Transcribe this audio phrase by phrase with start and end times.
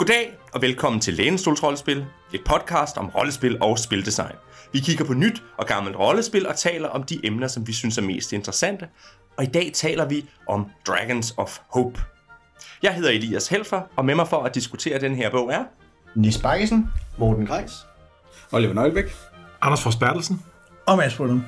[0.00, 4.34] Goddag og velkommen til Lænestols Rollespil, et podcast om rollespil og spildesign.
[4.72, 7.98] Vi kigger på nyt og gammelt rollespil og taler om de emner, som vi synes
[7.98, 8.88] er mest interessante.
[9.36, 12.00] Og i dag taler vi om Dragons of Hope.
[12.82, 15.64] Jeg hedder Elias Helfer, og med mig for at diskutere den her bog er...
[16.14, 17.72] Nis Bakkesen, Morten Grejs,
[18.52, 19.14] Oliver Nøglebæk,
[19.62, 20.42] Anders Fors Bertelsen.
[20.86, 21.44] Og Mads Brunum.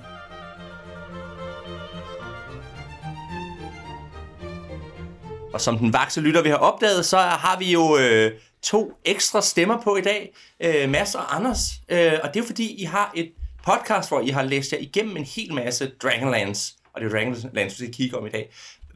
[5.52, 9.42] Og som den vakse lytter vi har opdaget, så har vi jo øh, to ekstra
[9.42, 11.70] stemmer på i dag, øh, Mads og Anders.
[11.88, 13.32] Øh, og det er jo fordi, I har et
[13.66, 16.74] podcast, hvor I har læst jer igennem en hel masse Dragonlands.
[16.94, 18.52] Og det er Dragonlands, vi skal kigge om i dag.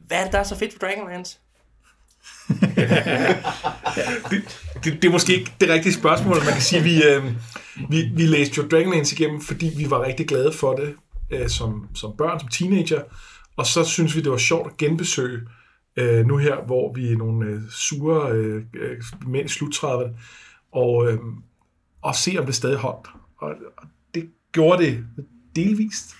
[0.07, 1.39] Hvad er det, der er så fedt for Dragonlands?
[4.29, 4.43] det,
[4.83, 6.35] det, det er måske ikke det rigtige spørgsmål.
[6.43, 7.23] Man kan sige, at vi, øh,
[7.89, 10.95] vi, vi læste jo Dragonlands igennem, fordi vi var rigtig glade for det
[11.31, 13.01] øh, som, som børn, som teenager.
[13.57, 15.39] Og så synes vi, det var sjovt at genbesøge
[15.97, 20.11] øh, nu her, hvor vi er nogle øh, sure øh, øh mænd i sluttrædet,
[20.71, 21.19] og, øh,
[22.01, 23.07] og se, om det stadig holdt.
[23.37, 25.05] Og, og det gjorde det
[25.55, 26.15] delvist.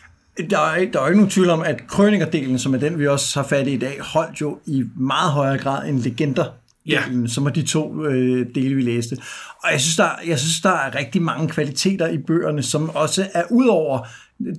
[0.50, 3.40] Der er, der er ikke nogen tvivl om, at krønikerdelen, som er den, vi også
[3.40, 6.46] har fat i i dag, holdt jo i meget højere grad end legender
[6.88, 7.04] Ja.
[7.28, 9.18] som er de to øh, dele, vi læste.
[9.64, 13.28] Og jeg synes, der, jeg synes, der er rigtig mange kvaliteter i bøgerne, som også
[13.34, 14.08] er ud over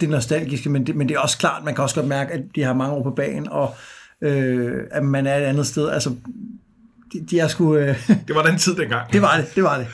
[0.01, 2.41] det nostalgiske, men det, men det er også klart, man kan også godt mærke, at
[2.55, 3.75] de har mange år på banen, og
[4.23, 5.89] øh, at man er et andet sted.
[5.89, 6.17] Altså,
[7.13, 7.77] de, de er sgu...
[7.77, 9.13] Øh, Det var den tid dengang.
[9.13, 9.87] det var det, det var det.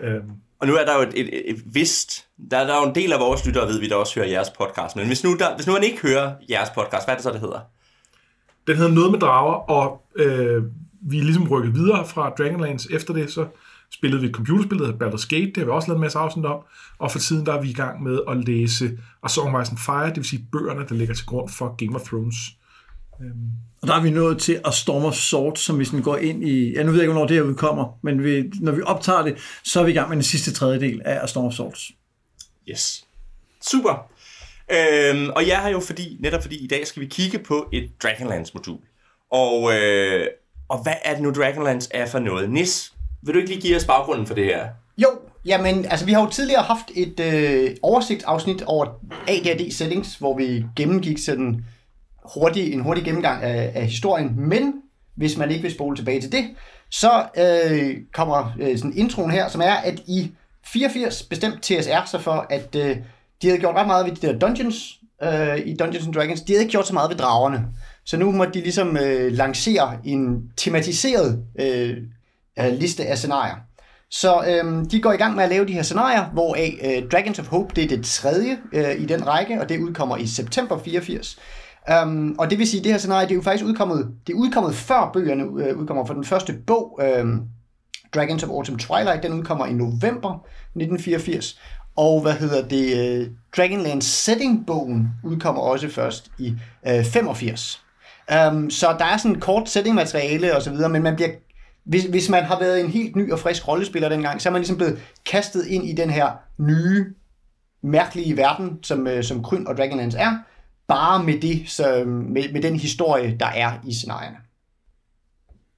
[0.00, 2.26] Øhm, Og nu er der jo et, et, et vist...
[2.50, 4.50] Der, der er jo en del af vores lyttere, ved vi, der også hører jeres
[4.50, 4.96] podcast.
[4.96, 7.32] Men hvis nu, der, hvis nu man ikke hører jeres podcast, hvad er det så,
[7.32, 7.60] det hedder?
[8.66, 10.62] Den hedder Noget med drager, og øh,
[11.10, 12.92] vi er ligesom rykket videre fra Dragonlance.
[12.92, 13.46] Efter det, så
[13.92, 15.46] spillede vi et computerspil, der hedder Baldur's Gate.
[15.46, 16.60] Det har vi også lavet en masse afsnit om.
[16.98, 18.90] Og for tiden, der er vi i gang med at læse
[19.24, 21.74] A Song of Ice and Fire, det vil sige bøgerne, der ligger til grund for
[21.84, 22.36] Game of Thrones.
[23.82, 26.48] Og der er vi nået til at Storm of Swords, som vi sådan går ind
[26.48, 26.72] i...
[26.72, 29.36] Ja, nu ved jeg ikke, hvornår det her udkommer, men vi, når vi optager det,
[29.64, 31.90] så er vi i gang med den sidste tredjedel af A Storm of Swords.
[32.68, 33.04] Yes.
[33.62, 34.10] Super.
[34.70, 37.90] Øhm, og jeg har jo fordi, netop fordi i dag skal vi kigge på et
[38.02, 38.78] Dragonlance-modul.
[39.30, 40.26] Og, øh,
[40.68, 42.50] og hvad er det nu Dragonlance er for noget?
[42.50, 44.68] Nis, vil du ikke lige give os baggrunden for det her?
[44.98, 45.08] Jo,
[45.44, 48.86] jamen, altså vi har jo tidligere haft et øh, oversigtsafsnit over
[49.28, 51.64] AD&D settings, hvor vi gennemgik sådan
[52.34, 54.72] hurtig, en hurtig gennemgang af, af historien, men
[55.14, 56.44] hvis man ikke vil spole tilbage til det,
[56.90, 60.32] så øh, kommer øh, sådan introen her, som er, at i
[60.66, 62.96] 84 bestemt TSR sig for, at øh,
[63.42, 66.40] de havde gjort ret meget ved de der dungeons øh, i Dungeons and Dragons.
[66.40, 67.66] De havde ikke gjort så meget ved dragerne.
[68.04, 71.96] Så nu må de ligesom øh, lancere en tematiseret øh,
[72.58, 73.54] øh, liste af scenarier.
[74.10, 77.38] Så øh, de går i gang med at lave de her scenarier, hvor øh, Dragons
[77.38, 80.78] of Hope det er det tredje øh, i den række, og det udkommer i september
[80.78, 81.38] 84.
[82.02, 84.32] Um, og det vil sige, at det her scenarie det er jo faktisk udkommet, det
[84.32, 87.26] er udkommet før bøgerne øh, udkommer, for den første bog, øh,
[88.14, 91.60] Dragons of Autumn Twilight, den udkommer i november 1984.
[91.96, 96.54] Og hvad hedder det, øh, Dragonland Setting-bogen udkommer også først i
[96.86, 97.84] øh, 85.
[98.30, 101.30] Um, øhm, så der er sådan kort setting-materiale og så videre, men man bliver
[101.84, 104.60] hvis, hvis man har været en helt ny og frisk rollespiller dengang, så er man
[104.60, 107.06] ligesom blevet kastet ind i den her nye,
[107.82, 110.38] mærkelige verden, som, øh, som Kryn og Dragonlance er,
[110.88, 114.36] bare med, det, så, med, med den historie, der er i scenarierne.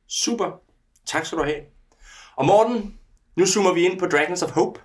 [0.09, 0.61] Super.
[1.06, 1.61] Tak skal du have.
[2.37, 2.94] Og Morten,
[3.37, 4.81] nu zoomer vi ind på Dragons of Hope.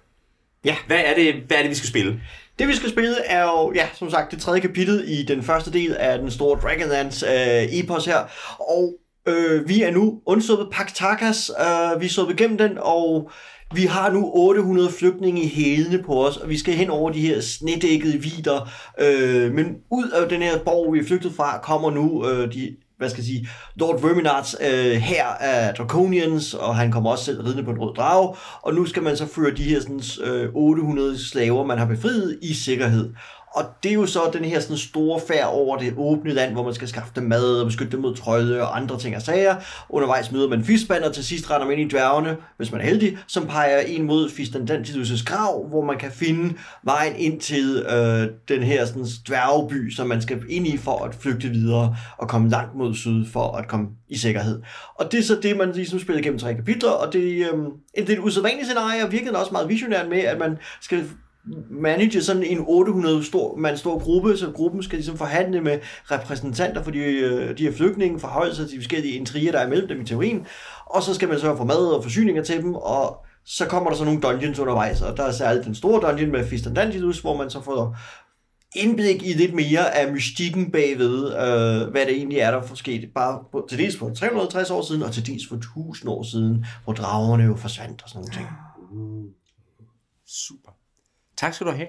[0.65, 0.75] Ja.
[0.87, 2.21] Hvad er det, hvad er det vi skal spille?
[2.59, 5.73] Det vi skal spille er jo, ja, som sagt, det tredje kapitel i den første
[5.73, 8.25] del af den store Dragonlance øh, epos her.
[8.59, 8.93] Og
[9.25, 11.51] øh, vi er nu undsluppet Pax Takas.
[11.59, 13.31] Øh, vi er sluppet igennem den, og
[13.73, 17.27] vi har nu 800 flygtninge i hælene på os, og vi skal hen over de
[17.27, 18.69] her snedækkede vider.
[18.99, 22.75] Øh, men ud af den her borg, vi er flygtet fra, kommer nu øh, de
[23.01, 27.41] hvad skal jeg sige, Lord Verminards øh, her af Draconians, og han kommer også selv
[27.41, 30.49] ridende på en rød drage, og nu skal man så føre de her sådan, øh,
[30.53, 33.13] 800 slaver, man har befriet, i sikkerhed.
[33.55, 36.63] Og det er jo så den her sådan store færd over det åbne land, hvor
[36.63, 39.55] man skal skaffe dem mad og beskytte dem mod trolde og andre ting og sager.
[39.89, 42.85] Undervejs møder man fiskband, og til sidst render man ind i dværgene, hvis man er
[42.85, 46.53] heldig, som peger en mod Fistandantius' grav, hvor man kan finde
[46.83, 51.15] vejen ind til øh, den her sådan, dværgeby, som man skal ind i for at
[51.15, 54.61] flygte videre og komme langt mod syd for at komme i sikkerhed.
[54.95, 57.57] Og det er så det, man ligesom spiller gennem tre kapitler, og det, øh,
[57.97, 61.05] det er et usædvanligt scenarie, og virkelig også meget visionært med, at man skal
[61.69, 65.79] manage sådan en 800 stor, man stor gruppe, så gruppen skal ligesom forhandle med
[66.11, 69.69] repræsentanter for de, øh, de her flygtninge, forholde sig til de forskellige intriger, der er
[69.69, 70.45] mellem dem i teorien,
[70.85, 73.97] og så skal man sørge for mad og forsyninger til dem, og så kommer der
[73.97, 77.49] så nogle dungeons undervejs, og der er særligt den store dungeon med Fistandantilus, hvor man
[77.49, 77.97] så får
[78.75, 83.09] indblik i lidt mere af mystikken bagved, øh, hvad det egentlig er, der er sket.
[83.15, 86.65] Bare på, til dels for 360 år siden, og til dels for 1000 år siden,
[86.83, 88.47] hvor dragerne jo forsvandt og sådan nogle ting.
[88.47, 89.31] Ah.
[90.27, 90.70] Super.
[91.41, 91.87] Tak skal du have.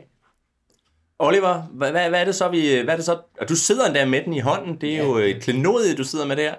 [1.19, 4.05] Oliver, hvad, hvad, er det så, vi, hvad er det så, og du sidder endda
[4.05, 6.55] med den i hånden, det er jo et klenodie, du sidder med der.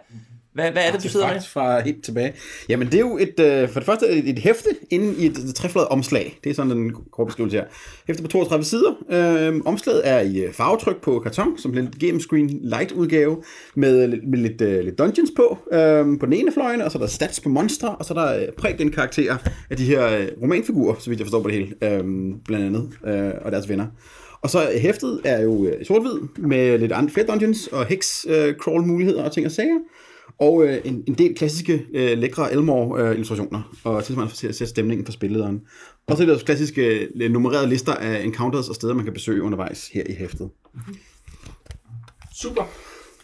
[0.54, 1.42] Hvad, hvad er det, du sidder med?
[1.42, 2.34] Fra helt tilbage.
[2.70, 5.38] Jamen, det er jo et, øh, for det første et, et hæfte inde i et,
[5.38, 6.40] et trefladet omslag.
[6.44, 7.66] Det er sådan den korte beskrivelse her.
[8.08, 8.94] Hæfte på 32 sider.
[9.12, 13.44] Øh, omslaget er i øh, farvetryk på karton, som en game screen light udgave,
[13.76, 17.02] med, med lidt, øh, lidt dungeons på, øh, på den ene fløjen, og så er
[17.02, 19.38] der stats på monstre, og så er der øh, præg karakterer
[19.70, 22.04] af de her øh, romanfigurer, så vidt jeg forstår på det hele, øh,
[22.46, 23.86] blandt andet, øh, og deres venner.
[24.42, 28.56] Og så hæftet er jo øh, sort-hvid, med lidt andre flere dungeons og hex øh,
[28.56, 29.80] crawl muligheder og ting og sager.
[30.40, 35.06] Og øh, en, en del klassiske, øh, lækre Elmore-illustrationer, og tilsvarende for at sætte stemningen
[35.06, 35.62] for spillederen.
[36.08, 39.14] Og så er der også klassiske øh, nummererede lister af encounters og steder, man kan
[39.14, 40.50] besøge undervejs her i hæftet.
[42.36, 42.64] Super.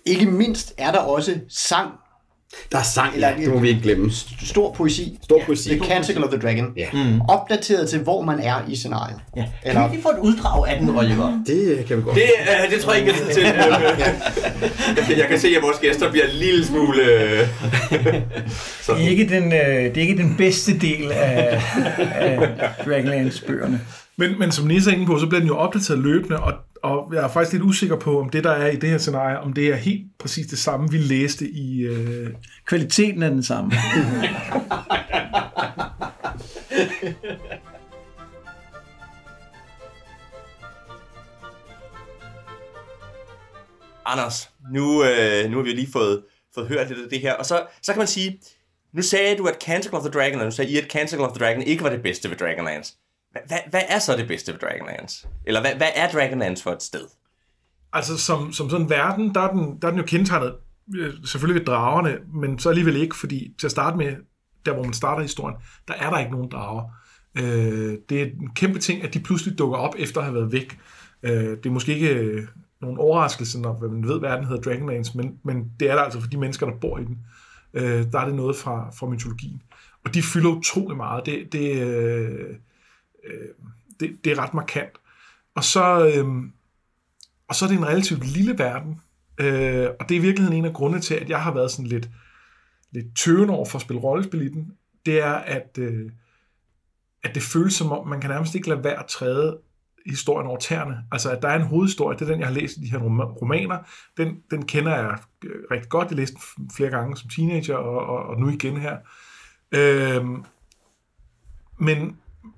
[0.05, 1.91] Ikke mindst er der også sang,
[2.71, 4.11] Der er sang, Eller- ja, det må vi ikke glemme.
[4.45, 5.19] stor poesi.
[5.23, 5.69] Stor poesi.
[5.69, 6.73] The Canticle of the Dragon.
[6.77, 6.85] Ja.
[6.93, 7.21] Mm.
[7.21, 9.15] Opdateret til, hvor man er i scenariet.
[9.35, 9.41] Ja.
[9.41, 11.43] Kan Eller- vi lige få et uddrag af den, Oliver?
[11.47, 12.15] Det øh, kan vi godt.
[12.15, 12.23] Det,
[12.63, 13.33] øh, det tror jeg ikke, jeg er
[15.05, 15.17] til.
[15.19, 17.03] jeg kan se, at vores gæster bliver en lille smule...
[17.03, 17.47] Øh,
[18.87, 21.61] Det er ikke den, øh, det er ikke den bedste del af,
[22.15, 22.49] af
[22.85, 23.79] Dragonlance-bøgerne.
[24.19, 27.13] Men, men som Nisse er inde på, så bliver den jo opdateret løbende, og, og
[27.13, 29.53] jeg er faktisk lidt usikker på, om det, der er i det her scenarie, om
[29.53, 31.81] det er helt præcis det samme, vi læste i...
[31.81, 32.29] Øh...
[32.65, 33.71] Kvaliteten er den samme.
[44.05, 46.23] Anders, nu, øh, nu har vi jo lige fået,
[46.55, 48.39] fået hørt lidt af det her, og så, så kan man sige,
[48.93, 51.37] nu sagde du, at Canticle of the Dragon, og du sagde, I, at Canticle of
[51.37, 52.93] the Dragon ikke var det bedste ved Dragonlance.
[53.31, 55.27] Hvad, hvad er så det bedste ved Dragonlance?
[55.45, 57.07] Eller hvad, hvad er Dragonlance for et sted?
[57.93, 60.55] Altså, som, som sådan en verden, der er den, der er den jo kendetegnet
[60.95, 64.15] øh, selvfølgelig ved dragerne, men så alligevel ikke, fordi til at starte med,
[64.65, 66.83] der hvor man starter historien, der er der ikke nogen drager.
[67.37, 70.51] Øh, det er en kæmpe ting, at de pludselig dukker op efter at have været
[70.51, 70.79] væk.
[71.23, 72.47] Øh, det er måske ikke øh,
[72.81, 76.21] nogen overraskelse, når man ved, hvad verden hedder Dragonlance, men, men det er der altså
[76.21, 77.17] for de mennesker, der bor i den.
[77.73, 79.61] Øh, der er det noget fra, fra mytologien.
[80.05, 81.25] Og de fylder utrolig meget.
[81.25, 82.55] Det, det, øh,
[83.23, 83.49] øh,
[83.99, 84.91] det, det er ret markant.
[85.55, 86.13] Og så...
[86.15, 86.25] Øh,
[87.47, 89.01] og så er det en relativt lille verden.
[89.39, 91.87] Øh, og det er i virkeligheden en af grundene til, at jeg har været sådan
[91.87, 92.09] lidt,
[92.91, 94.71] lidt tøvende over for at spille rollespil i den.
[95.05, 96.11] Det er, at, øh,
[97.23, 99.59] at det føles som om, man kan nærmest ikke lade være at træde
[100.05, 101.03] historien over tæerne.
[101.11, 102.99] Altså, at der er en hovedhistorie, det er den, jeg har læst i de her
[103.41, 103.77] romaner.
[104.17, 106.07] Den, den kender jeg øh, rigtig godt.
[106.07, 108.97] Jeg læste den flere gange som teenager, og, og, og nu igen her.
[109.71, 110.25] Øh,
[111.77, 112.17] men,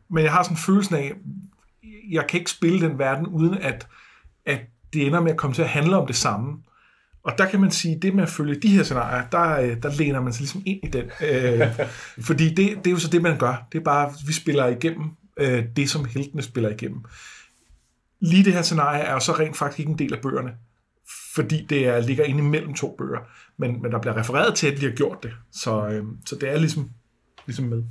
[0.10, 1.14] men jeg har sådan følelsen af,
[2.12, 3.88] jeg kan ikke spille den verden, uden at,
[4.46, 4.62] at
[4.94, 6.58] det ender med at komme til at handle om det samme.
[7.24, 9.96] Og der kan man sige, det med at følge de her scenarier, der, øh, der
[9.98, 11.06] læner man sig ligesom ind i den.
[11.22, 11.68] Øh,
[12.28, 13.68] fordi det, det er jo så det, man gør.
[13.72, 17.04] Det er bare, vi spiller igennem øh, det, som heltene spiller igennem.
[18.20, 20.52] Lige det her scenarie er jo så rent faktisk ikke en del af bøgerne,
[21.34, 23.20] fordi det er, ligger inde imellem to bøger.
[23.58, 25.32] Men, men der bliver refereret til, at vi har gjort det.
[25.52, 26.90] Så, øh, så det er ligesom,
[27.46, 27.84] ligesom med.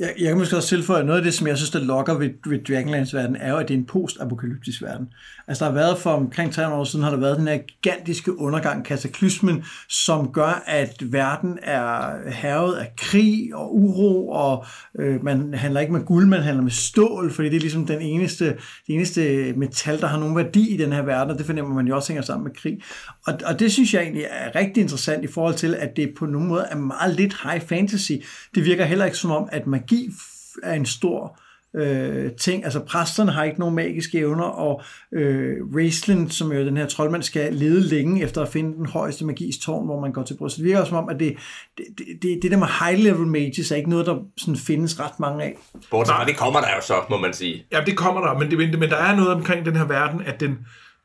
[0.00, 2.14] Jeg, jeg kan måske også tilføje, at noget af det, som jeg synes, der lokker
[2.18, 5.08] ved, ved Dragonlands verden, er jo, at det er en post-apokalyptisk verden.
[5.48, 8.38] Altså, der har været for omkring 300 år siden, har der været den her gigantiske
[8.38, 14.64] undergang, kataklysmen, som gør, at verden er hervet af krig og uro, og
[14.98, 18.00] øh, man handler ikke med guld, man handler med stål, fordi det er ligesom den
[18.00, 18.44] eneste,
[18.86, 21.86] det eneste metal, der har nogen værdi i den her verden, og det fornemmer man
[21.86, 22.78] jo også hænger sammen med krig.
[23.26, 26.26] Og, og det synes jeg egentlig er rigtig interessant i forhold til, at det på
[26.26, 28.12] nogen måde er meget lidt high fantasy.
[28.54, 31.40] Det virker heller ikke som om, at magi f- er en stor
[31.76, 32.64] øh, ting.
[32.64, 34.82] Altså præsterne har ikke nogen magiske evner, og
[35.12, 38.86] øh, Raistlin, som jo er den her troldmand, skal lede længe efter at finde den
[38.86, 40.56] højeste magis tårn, hvor man går til bryst.
[40.56, 41.36] Det virker som om, at det,
[41.78, 41.86] det,
[42.22, 45.44] det, det der med high level mages er ikke noget, der sådan findes ret mange
[45.44, 45.56] af.
[45.90, 47.64] Bortset fra, det kommer der jo så, må man sige.
[47.72, 50.22] Ja, det kommer der, men, det, men, men der er noget omkring den her verden,
[50.26, 50.58] at den,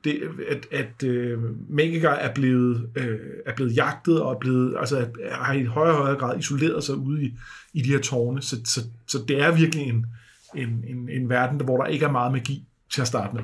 [0.06, 5.08] det, at, at øh, magikere er blevet, øh, er blevet jagtet og er blevet, altså,
[5.32, 7.34] har i højere og højere grad isoleret sig ude i,
[7.74, 8.42] i de her tårne.
[8.42, 10.06] Så, så, så det er virkelig en,
[10.56, 13.44] en, en, en verden, hvor der ikke er meget magi til at starte med.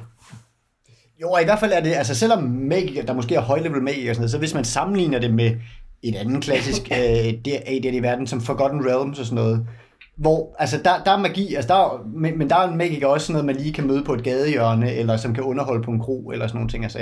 [1.22, 4.12] Jo, og i hvert fald er det, altså selvom magikere, der måske er højlevel magikere
[4.12, 5.56] og sådan noget, så hvis man sammenligner det med
[6.04, 9.68] et andet klassisk øh, AD&D i verden, som Forgotten Realms og sådan noget,
[10.18, 13.28] hvor, altså der, der er magi, altså der men, men der er en magiker også
[13.28, 16.00] sådan noget, man lige kan møde på et gadehjørne, eller som kan underholde på en
[16.00, 17.00] kro, eller sådan nogle ting, altså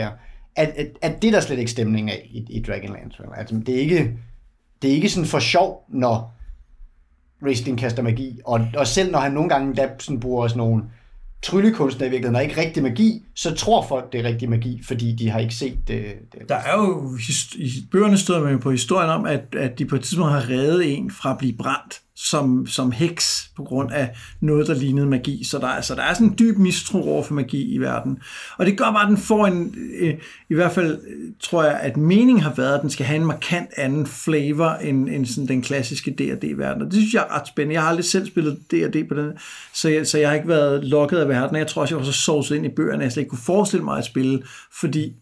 [0.55, 3.23] at, at, at, det er der slet ikke stemning af i, i Dragonlance.
[3.23, 3.29] vel?
[3.37, 4.11] Altså, det er ikke,
[4.81, 6.33] det er ikke sådan for sjov, når
[7.45, 10.83] Riesling kaster magi, og, og selv når han nogle gange der sådan bruger sådan nogle
[11.41, 15.15] tryllekunstner i virkeligheden og ikke rigtig magi, så tror folk, det er rigtig magi, fordi
[15.15, 16.05] de har ikke set det.
[16.33, 16.49] det.
[16.49, 17.17] Der er jo,
[17.55, 20.49] i bøgerne støder man jo på historien om, at, at de på et tidspunkt har
[20.49, 25.05] reddet en fra at blive brændt som, som heks på grund af noget, der lignede
[25.07, 25.43] magi.
[25.43, 28.19] Så der, altså, der er sådan en dyb mistro over for magi i verden.
[28.57, 30.13] Og det gør bare, at den får en, øh,
[30.49, 33.25] i hvert fald øh, tror jeg, at meningen har været, at den skal have en
[33.25, 36.81] markant anden flavor end, end sådan den klassiske D&D-verden.
[36.81, 37.73] Og det synes jeg er ret spændende.
[37.73, 39.31] Jeg har aldrig selv spillet D&D på den,
[39.73, 41.57] så jeg, så jeg har ikke været lukket af verden.
[41.57, 43.39] Jeg tror også, jeg var så sovset ind i bøgerne, at jeg slet ikke kunne
[43.39, 44.43] forestille mig at spille,
[44.79, 45.13] fordi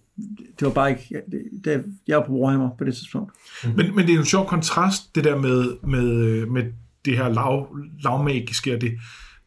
[0.60, 1.22] det var bare ikke...
[1.32, 3.34] Det, det, jeg var på Warhammer på det tidspunkt.
[3.64, 6.64] Men, men det er jo en sjov kontrast, det der med, med, øh, med
[7.08, 7.68] det her lav,
[8.04, 8.92] lavmagiske, og det,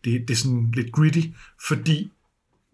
[0.05, 1.21] det, det er sådan lidt gritty,
[1.69, 2.11] fordi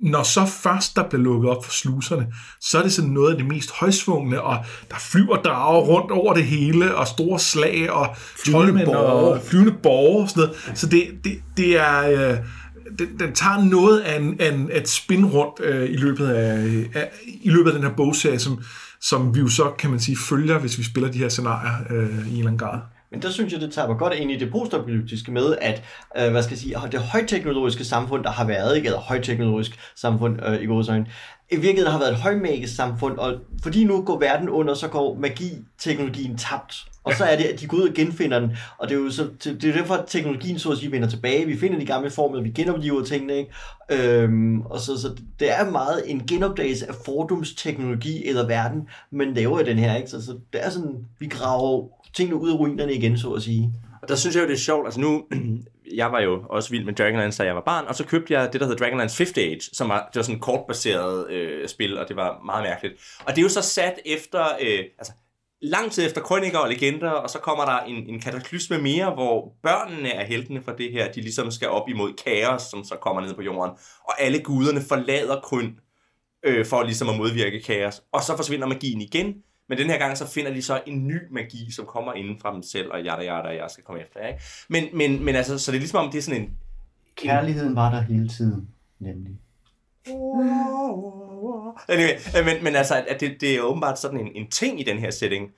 [0.00, 2.26] når så først der bliver lukket op for sluserne,
[2.60, 6.34] så er det sådan noget af det mest højsvungne, og der flyver drager rundt over
[6.34, 8.16] det hele, og store slag, og
[8.46, 10.78] troldmænd og flyvende borger og sådan noget.
[10.78, 12.30] Så det, det, det er...
[12.30, 12.38] Øh,
[12.98, 16.28] den, den tager noget af, en, af, en, af et spin rundt øh, i, løbet
[16.28, 17.10] af, af,
[17.42, 18.62] i løbet af den her bogserie, som,
[19.00, 22.04] som vi jo så, kan man sige, følger, hvis vi spiller de her scenarier øh,
[22.04, 22.80] i en eller anden grad.
[23.10, 25.82] Men der synes jeg, det tager godt ind i det postapokalyptiske med, at
[26.18, 28.86] øh, hvad skal jeg sige, det højteknologiske samfund, der har været, ikke?
[28.86, 31.06] eller højteknologisk samfund øh, i godsøjne,
[31.50, 35.14] i virkeligheden har været et højmagisk samfund, og fordi nu går verden under, så går
[35.14, 36.86] magi-teknologien tabt.
[37.06, 39.10] Og så er det, at de går ud og genfinder den, og det er jo
[39.10, 41.46] så, det er derfor, at teknologien så at sige vender tilbage.
[41.46, 43.52] Vi finder de gamle former, vi genopliver tingene, ikke?
[43.90, 49.60] Øhm, og så, så det er meget en genopdagelse af fordumsteknologi eller verden, man laver
[49.60, 50.10] i den her, ikke?
[50.10, 53.72] Så, så det er sådan, vi graver tingene ud af ruinerne igen, så at sige.
[54.02, 54.86] Og der synes jeg jo, det er sjovt.
[54.86, 55.24] Altså nu,
[56.00, 58.52] jeg var jo også vild med Dragonlance, da jeg var barn, og så købte jeg
[58.52, 61.98] det, der hedder Dragonlance Fifth Age, som var, det var sådan et kortbaseret øh, spil,
[61.98, 62.94] og det var meget mærkeligt.
[63.24, 65.12] Og det er jo så sat efter, øh, altså
[65.62, 69.52] lang tid efter krøniker og legender, og så kommer der en, en kataklysme mere, hvor
[69.62, 71.12] børnene er heltene for det her.
[71.12, 73.76] De ligesom skal op imod kaos, som så kommer ned på jorden.
[74.04, 75.78] Og alle guderne forlader kun
[76.42, 78.02] øh, for ligesom at modvirke kaos.
[78.12, 79.34] Og så forsvinder magien igen.
[79.68, 82.54] Men den her gang, så finder de så en ny magi, som kommer inden fra
[82.54, 84.26] dem selv, og jada, jada, jeg skal komme efter.
[84.26, 84.40] Ikke?
[84.68, 86.50] Men, men, men altså, så det er ligesom om, det er sådan en...
[87.16, 89.40] Kærligheden var der hele tiden, nemlig.
[91.88, 94.82] Anyway, øh, men, men altså, at det, det er åbenbart sådan en, en ting i
[94.82, 95.52] den her setting.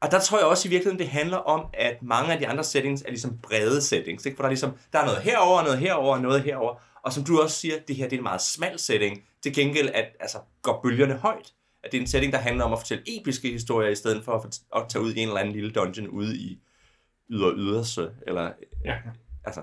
[0.00, 2.64] Og der tror jeg også i virkeligheden, det handler om, at mange af de andre
[2.64, 4.26] settings er ligesom brede settings.
[4.26, 4.36] Ikke?
[4.36, 6.74] For der er ligesom, der er noget herover, noget herover, noget herover.
[7.02, 9.22] Og som du også siger, det her det er en meget smal setting.
[9.42, 11.52] Til gengæld at, altså, går bølgerne højt.
[11.84, 14.32] At det er en setting, der handler om at fortælle episke historier, i stedet for
[14.32, 16.58] at, at tage ud i en eller anden lille dungeon ude i
[17.30, 18.10] yder yderse.
[18.26, 18.52] Eller,
[18.84, 18.96] Ja.
[19.44, 19.60] altså,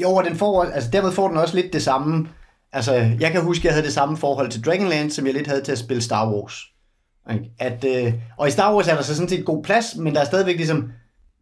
[0.00, 2.28] jo, og den får, altså dermed får den også lidt det samme.
[2.72, 5.46] Altså, jeg kan huske, at jeg havde det samme forhold til Dragonlance, som jeg lidt
[5.46, 6.54] havde til at spille Star Wars.
[7.32, 7.50] Ikke?
[7.58, 10.20] At, øh, og i Star Wars er der så sådan set god plads, men der
[10.20, 10.92] er stadigvæk ligesom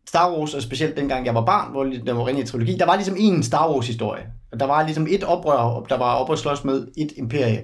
[0.09, 2.97] Star Wars, og specielt dengang jeg var barn, hvor der var ren trilogi, der var
[2.97, 4.23] ligesom en Star Wars historie.
[4.53, 7.63] Og der var ligesom et oprør, der var op at slås med et imperie.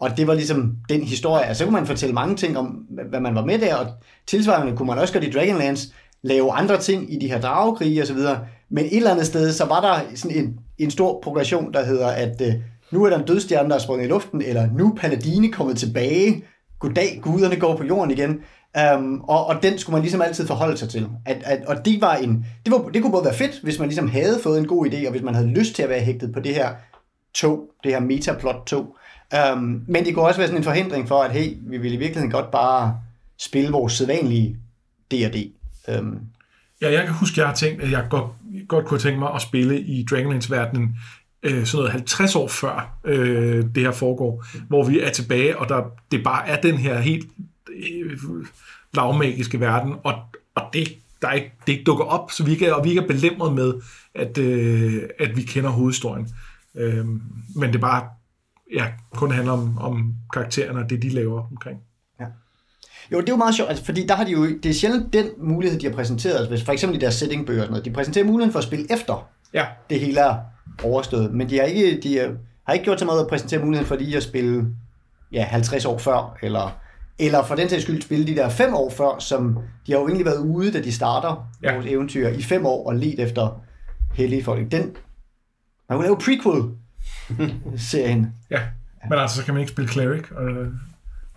[0.00, 1.44] Og det var ligesom den historie.
[1.44, 2.66] Altså, så kunne man fortælle mange ting om,
[3.10, 3.86] hvad man var med der, og
[4.26, 5.88] tilsvarende kunne man også godt i Dragonlance,
[6.22, 8.46] lave andre ting i de her dragekrige og så videre.
[8.70, 12.08] Men et eller andet sted, så var der sådan en, en stor progression, der hedder,
[12.08, 12.54] at øh,
[12.90, 15.78] nu er der en dødstjerne, der er sprunget i luften, eller nu er Paladine kommet
[15.78, 16.44] tilbage,
[16.78, 18.40] goddag, guderne går på jorden igen.
[18.96, 21.08] Um, og, og den skulle man ligesom altid forholde sig til.
[21.26, 23.88] At, at, og det, var en, det, var, det kunne både være fedt, hvis man
[23.88, 26.32] ligesom havde fået en god idé, og hvis man havde lyst til at være hægtet
[26.32, 26.74] på det her
[27.34, 28.96] tog, det her metaplot tog.
[29.52, 31.98] Um, men det kunne også være sådan en forhindring for, at hey, vi ville i
[31.98, 33.00] virkeligheden godt bare
[33.38, 34.56] spille vores sædvanlige
[35.10, 35.52] D&D.
[35.88, 36.20] Um, øhm.
[36.82, 38.24] Ja, jeg kan huske, jeg har tænkt, at jeg godt,
[38.68, 40.96] godt kunne tænke mig at spille i Dragonlance-verdenen
[41.42, 45.68] øh, sådan noget 50 år før øh, det her foregår, hvor vi er tilbage, og
[45.68, 47.28] der, det bare er den her helt
[47.68, 48.18] øh,
[48.94, 50.14] lavmagiske verden, og,
[50.54, 50.88] og det,
[51.22, 53.54] der ikke, det ikke dukker op, så vi ikke er, og vi ikke er belemret
[53.54, 53.74] med,
[54.14, 56.28] at, øh, at vi kender hovedhistorien.
[56.74, 57.06] Øh,
[57.56, 58.08] men det bare
[58.74, 61.78] ja, kun handler om, om karaktererne og det, de laver omkring.
[63.12, 65.12] Jo, det er jo meget sjovt, altså, fordi der har de jo, det er sjældent
[65.12, 67.84] den mulighed, de har præsenteret, hvis for eksempel i deres settingbøger og sådan noget.
[67.84, 70.36] De præsenterer muligheden for at spille efter Ja, det hele er
[70.84, 72.30] overstået, men de har ikke, de er,
[72.66, 74.66] har ikke gjort så meget at præsentere muligheden for lige at spille
[75.32, 76.78] ja, 50 år før, eller,
[77.18, 80.06] eller for den sags skyld spille de der fem år før, som de har jo
[80.06, 81.74] egentlig været ude, da de starter Ja.
[81.74, 83.60] vores eventyr i fem år og let efter
[84.14, 84.72] hellige folk.
[84.72, 84.82] Den,
[85.88, 88.26] man kunne lave prequel-serien.
[88.50, 88.60] ja.
[89.10, 90.48] Men altså, så kan man ikke spille Cleric, og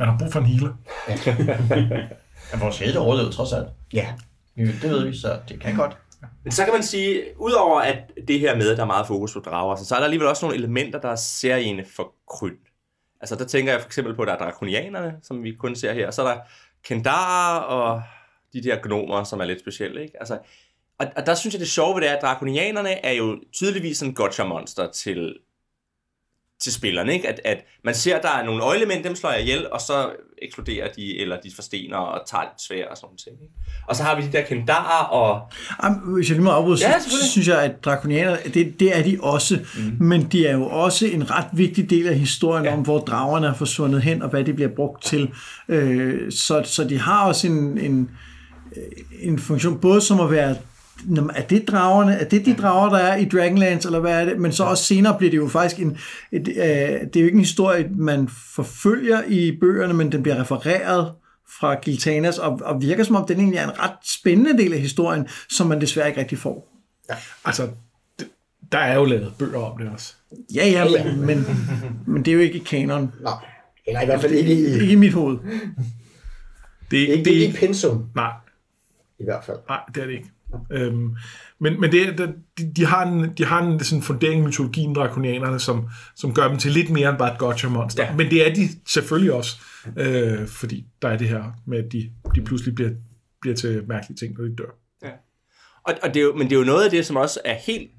[0.02, 0.74] man har brug for en healer.
[2.52, 3.68] Men vores helte overlevede trods alt.
[3.94, 4.14] Ja.
[4.56, 5.98] Det ved vi, så det kan godt.
[6.44, 9.34] Men så kan man sige, udover at det her med, at der er meget fokus
[9.34, 12.58] på drager, så er der alligevel også nogle elementer, der er seriene for krynd.
[13.22, 15.94] Altså der tænker jeg for eksempel på, at der er drakonianerne, som vi kun ser
[15.94, 16.42] her, og så er der
[16.84, 18.02] Kendar og
[18.54, 20.02] de der gnomer, som er lidt specielle.
[20.02, 20.14] Ikke?
[20.20, 20.40] Altså,
[21.00, 23.98] og, og der synes jeg, det sjove ved det er, at drakonianerne er jo tydeligvis
[23.98, 25.38] sådan gotcha-monster til,
[26.62, 27.30] til spillerne, ikke?
[27.30, 30.10] At, at man ser, at der er nogle øjelemænd, dem slår jeg ihjel, og så
[30.42, 33.20] eksploderer de, eller de forstener og tager lidt svær og sådan noget.
[33.20, 33.36] ting.
[33.42, 33.54] Ikke?
[33.88, 35.42] Og så har vi de der kendarer og...
[35.84, 39.04] Jamen, Hvis jeg lige må afbryde, Ja, så, synes jeg, at drakonianer, det, det er
[39.04, 40.06] de også, mm.
[40.06, 42.74] men de er jo også en ret vigtig del af historien ja.
[42.74, 45.32] om, hvor dragerne er forsvundet hen, og hvad de bliver brugt til.
[45.68, 48.10] Øh, så, så de har også en, en,
[49.22, 50.56] en funktion, både som at være
[51.36, 52.14] er det dragerne?
[52.14, 54.40] Er det de drager, der er i Dragonlance, eller hvad er det?
[54.40, 55.98] Men så også senere bliver det jo faktisk en...
[56.32, 60.42] Et, øh, det er jo ikke en historie, man forfølger i bøgerne, men den bliver
[60.42, 61.14] refereret
[61.60, 64.80] fra Giltanas, og, og virker som om, den egentlig er en ret spændende del af
[64.80, 66.68] historien, som man desværre ikke rigtig får.
[67.46, 67.70] Altså,
[68.20, 68.28] det,
[68.72, 70.14] der er jo lavet bøger om det også.
[70.56, 71.46] Ja, ja, men, men,
[72.08, 73.12] men det er jo ikke i kanon.
[73.22, 73.34] Nej.
[73.88, 75.38] Eller i hvert fald ikke i, Ikke i mit hoved.
[76.92, 78.32] Det, ikke, det, ikke i pensum, nej,
[79.20, 79.58] i hvert fald.
[79.70, 80.32] nej, det er det ikke.
[80.72, 81.16] Øhm,
[81.60, 82.18] men men det,
[82.58, 86.48] de, de har en, de har en sådan fundering i mytologien, drakonianerne, som, som gør
[86.48, 88.04] dem til lidt mere end bare et gotcha-monster.
[88.04, 88.10] Ja.
[88.10, 88.16] Ja.
[88.16, 89.62] Men det er de selvfølgelig også,
[89.98, 92.92] øh, fordi der er det her med, at de, de pludselig bliver,
[93.42, 94.78] bliver til mærkelige ting, når de dør.
[95.84, 97.54] Og, og det er jo, men det er jo noget af det, som også er
[97.54, 97.92] helt...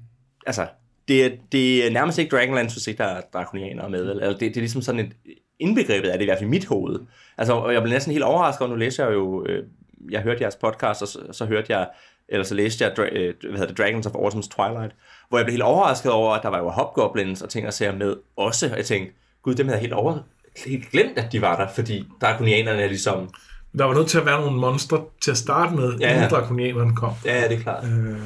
[0.45, 0.67] Altså,
[1.07, 4.09] det er, det er nærmest ikke Dragonlance, hvis ikke der er drakonianere med.
[4.09, 5.11] Altså, det, det er ligesom sådan et
[5.59, 6.99] indbegrebet af det, i hvert fald i mit hoved.
[7.37, 9.45] Altså, og jeg blev næsten helt overrasket, og nu læser jeg jo...
[9.45, 9.63] Øh,
[10.11, 11.87] jeg hørte jeres podcast, og så, så hørte jeg...
[12.33, 14.95] Eller så læste jeg øh, hvad hedder det, Dragons of Autumn's Twilight,
[15.29, 17.95] hvor jeg blev helt overrasket over, at der var jo hobgoblins og ting og sager
[17.95, 18.69] med også.
[18.71, 19.13] Og jeg tænkte,
[19.43, 20.19] gud, dem havde jeg helt over
[20.65, 23.29] helt glemt, at de var der, fordi drakonianerne er ligesom...
[23.77, 26.95] Der var nødt til at være nogle monstre til at starte med, Ja, inden drakonianerne
[26.95, 27.13] kom.
[27.25, 27.83] Ja, ja, det er klart.
[27.83, 28.19] Øh,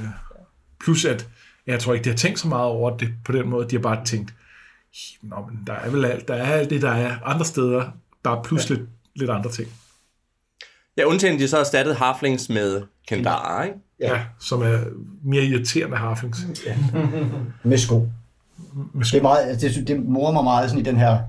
[0.79, 1.27] plus at,
[1.67, 3.69] jeg tror ikke, de har tænkt så meget over det på den måde.
[3.69, 4.33] De har bare tænkt,
[5.21, 7.91] Nå, men der er vel alt, der er alt det, der er andre steder.
[8.25, 8.85] Der er pludselig ja.
[9.15, 9.67] lidt andre ting.
[10.97, 13.77] Ja, undtagen de så erstattet halflings med kendarer, ikke?
[13.99, 14.13] Ja.
[14.13, 14.77] ja som er
[15.23, 16.37] mere irriterende harflings.
[17.63, 18.09] Med sko.
[18.93, 21.19] Med Det, er meget, det, det morer mig meget sådan i den her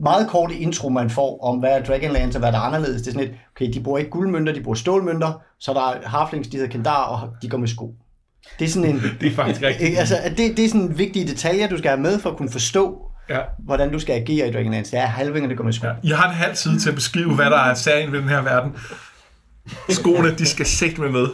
[0.00, 3.02] meget korte intro, man får om, hvad er Dragonlance og hvad der er anderledes.
[3.02, 6.08] Det er sådan et, okay, de bruger ikke guldmønter, de bruger stålmønter, så der er
[6.08, 7.94] halflings, de hedder kendar, og de går med sko.
[8.58, 9.00] Det er sådan en...
[9.20, 9.98] Det er faktisk rigtigt.
[9.98, 13.07] Altså, det, det er sådan vigtige detaljer, du skal have med for at kunne forstå,
[13.30, 13.40] Ja.
[13.58, 14.90] hvordan du skal agere i Dragonlance.
[14.92, 15.86] Det er halvinger, det går med sko.
[15.86, 15.92] Ja.
[16.02, 18.42] I har en halv side til at beskrive, hvad der er sagen ved den her
[18.42, 18.72] verden.
[19.88, 21.26] Skoene, de skal sætte med med.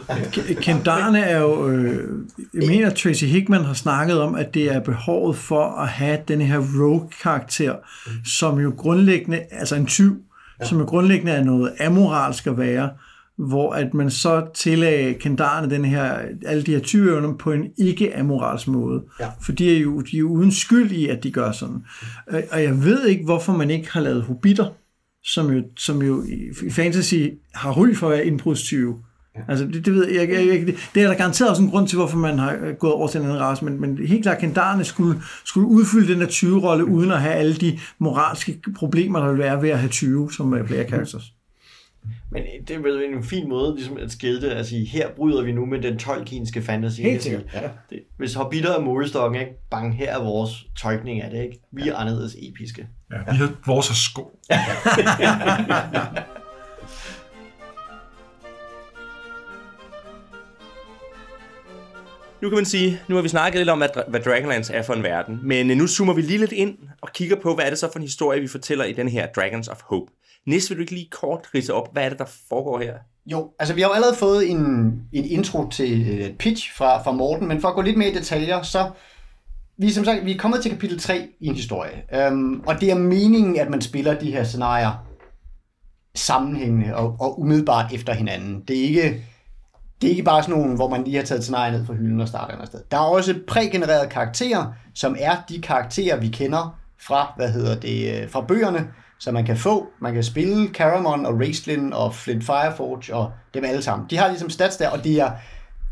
[0.61, 2.09] Kendarne er jo, øh,
[2.53, 6.41] jeg mener, Tracy Hickman har snakket om, at det er behovet for at have den
[6.41, 7.75] her rogue-karakter,
[8.25, 10.17] som jo grundlæggende, altså en tyv,
[10.59, 10.65] ja.
[10.65, 12.89] som jo grundlæggende er noget amoralsk at være,
[13.37, 18.67] hvor at man så tillagde kendarne den her, alle de her tyveevner på en ikke-amoralsk
[18.67, 19.03] måde.
[19.19, 19.27] Ja.
[19.41, 21.83] For de er, jo, de er jo uden skyld i, at de gør sådan.
[22.31, 24.65] Øh, Og jeg ved ikke, hvorfor man ikke har lavet hobitter,
[25.23, 26.23] som jo, som jo
[26.67, 27.15] i fantasy
[27.53, 28.95] har ry for at være indbrudstyve.
[29.35, 29.41] Ja.
[29.47, 31.87] Altså, det, det ved jeg, jeg, jeg, det, det er der garanteret også en grund
[31.87, 34.37] til, hvorfor man har øh, gået over til en anden race, men, men helt klart,
[34.39, 39.29] kendarerne skulle, skulle udfylde den her 20-rolle, uden at have alle de moralske problemer, der
[39.29, 41.33] vil være ved at have 20 som player characters.
[42.31, 44.51] Men det er vel en fin måde ligesom at skille det.
[44.51, 47.01] Altså, her bryder vi nu med den tolkienske fantasy.
[47.01, 47.69] Helt sikkert, ja.
[47.89, 49.53] Det, hvis hobitter er målestokken, ikke?
[49.71, 51.59] Bang, her er vores tolkning af det, ikke?
[51.71, 52.87] Vi er anderledes episke.
[53.11, 54.39] Ja, vi har vores er sko.
[62.41, 64.93] Nu kan man sige, nu har vi snakket lidt om, hvad, hvad Dragonlance er for
[64.93, 67.79] en verden, men nu zoomer vi lige lidt ind og kigger på, hvad er det
[67.79, 70.11] så for en historie, vi fortæller i den her Dragons of Hope.
[70.47, 72.93] Næste vil du ikke lige kort rise op, hvad er det, der foregår her?
[73.25, 74.59] Jo, altså vi har jo allerede fået en,
[75.11, 78.09] en intro til øh, et pitch fra, fra Morten, men for at gå lidt mere
[78.09, 78.91] i detaljer, så
[79.77, 82.03] vi er som sagt vi er kommet til kapitel 3 i en historie.
[82.13, 85.05] øhm, og det er meningen, at man spiller de her scenarier
[86.15, 88.63] sammenhængende og, og umiddelbart efter hinanden.
[88.67, 89.23] Det er ikke
[90.01, 92.21] det er ikke bare sådan nogle, hvor man lige har taget scenarier ned fra hylden
[92.21, 92.81] og starter et andet sted.
[92.91, 98.23] Der er også prægenererede karakterer, som er de karakterer, vi kender fra, hvad hedder det,
[98.23, 98.87] øh, fra bøgerne,
[99.19, 103.63] så man kan få, man kan spille Caramon og Raistlin og Flint Fireforge og dem
[103.65, 104.07] alle sammen.
[104.09, 105.31] De har ligesom stats der, og de er,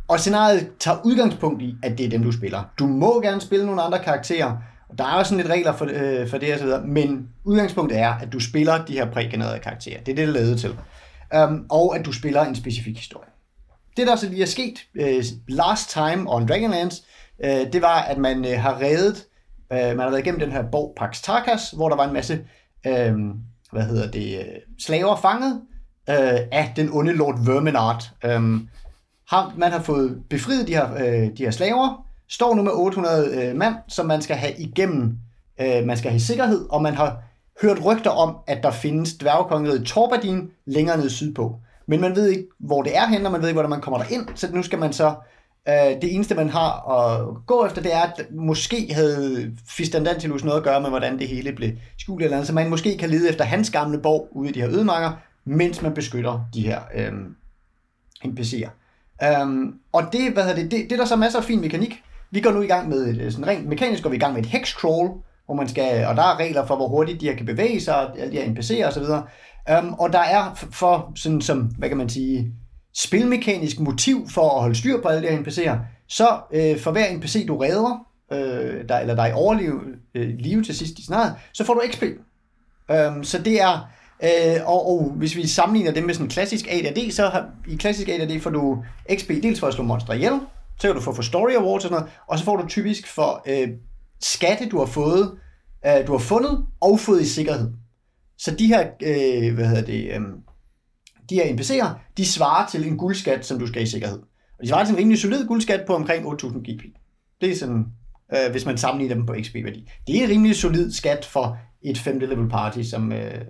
[0.07, 2.63] og scenariet tager udgangspunkt i, at det er dem, du spiller.
[2.79, 4.57] Du må gerne spille nogle andre karakterer,
[4.89, 7.29] og der er også sådan lidt regler for, øh, for det og så videre, men
[7.43, 9.99] udgangspunktet er, at du spiller de her prægenerede karakterer.
[9.99, 10.75] Det er det, der er lavet til.
[11.38, 13.29] Um, og at du spiller en specifik historie.
[13.97, 17.03] Det, der så lige er sket øh, last time on Dragonlance,
[17.43, 19.25] øh, det var, at man øh, har reddet,
[19.73, 22.39] øh, man har været igennem den her borg Pax Tarkas, hvor der var en masse,
[22.88, 23.17] øh,
[23.72, 24.46] hvad hedder det,
[24.80, 25.62] slaver fanget
[26.10, 28.12] øh, af den onde Lord Verminard.
[28.26, 28.41] Øh,
[29.30, 33.36] har, man har fået befriet de her, øh, de her slaver, står nu med 800
[33.36, 35.17] øh, mand, som man skal have igennem,
[35.62, 37.24] øh, man skal have i sikkerhed, og man har
[37.62, 41.56] hørt rygter om, at der findes dværgekongeriget Torbadin længere nede sydpå.
[41.88, 43.98] Men man ved ikke, hvor det er henne, og man ved ikke, hvordan man kommer
[43.98, 45.15] der ind, så nu skal man så
[45.69, 50.58] Øh, det eneste, man har at gå efter, det er, at måske havde Fistandantilus noget
[50.58, 53.30] at gøre med, hvordan det hele blev skjult eller andet, så man måske kan lede
[53.30, 55.12] efter hans gamle borg ude i de her ødemarker,
[55.45, 57.36] mens man beskytter de her øhm,
[58.26, 58.69] NPC'er.
[59.23, 62.04] Øhm, og det, hvad hedder det, det, det er der så masser af fin mekanik.
[62.32, 64.34] Vi går nu i gang med, et, øh, sådan rent mekanisk går vi i gang
[64.34, 65.12] med et hex crawl,
[65.45, 67.95] hvor man skal, og der er regler for, hvor hurtigt de her kan bevæge sig,
[67.95, 69.04] og alle de her NPC'er osv.
[69.69, 72.54] Øhm, og der er for, sådan som, hvad kan man sige,
[72.95, 75.77] spilmekanisk motiv for at holde styr på alle de her NPC'er,
[76.08, 79.82] så øh, for hver NPC, du redder, øh, der, eller der er i overliv,
[80.15, 82.03] øh, live til sidst i snart, så får du XP.
[82.03, 83.89] Um, øhm, så det er,
[84.23, 88.10] øh, og, og hvis vi sammenligner det med sådan klassisk AD&D, så har, i klassisk
[88.10, 88.84] AD&D får du
[89.15, 90.39] XP dels for at slå monster ihjel,
[90.79, 93.08] så kan du få for story awards og sådan noget, og så får du typisk
[93.08, 93.69] for øh,
[94.21, 95.38] skatte, du har fået,
[95.86, 97.71] øh, du har fundet og fået i sikkerhed.
[98.38, 100.21] Så de her, øh, hvad hedder det, øh,
[101.29, 104.19] de her NPC'er, de svarer til en guldskat, som du skal i sikkerhed.
[104.57, 106.83] Og de svarer til en rimelig solid guldskat på omkring 8.000 GP.
[107.41, 107.86] Det er sådan,
[108.33, 109.89] øh, hvis man sammenligner dem på XP-værdi.
[110.07, 112.19] Det er en rimelig solid skat for et 5.
[112.19, 113.41] level party, som, øh,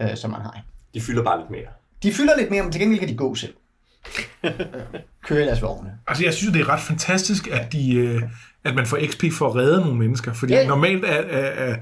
[0.00, 0.62] øh, som man har.
[0.94, 1.66] De fylder bare lidt mere.
[2.02, 3.54] De fylder lidt mere, men til gengæld kan de gå selv.
[5.26, 5.92] Køre i deres vogne.
[6.06, 8.22] Altså, jeg synes, det er ret fantastisk, at, de, øh,
[8.64, 10.32] at man får XP for at redde nogle mennesker.
[10.32, 10.68] Fordi yeah.
[10.68, 11.76] normalt er, er, er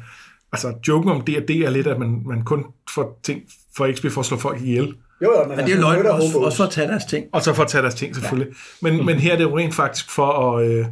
[0.53, 3.42] altså, joken om D&D er lidt, at man, man kun får, ting,
[3.77, 4.94] får XP for at slå folk ihjel.
[5.22, 7.26] Jo, jo, men, Men det er jo løgn, også, også for at tage deres ting.
[7.33, 8.54] Og så for at tage deres ting, selvfølgelig.
[8.83, 8.90] Ja.
[8.90, 10.87] Men, men her er det jo rent faktisk for at, øh,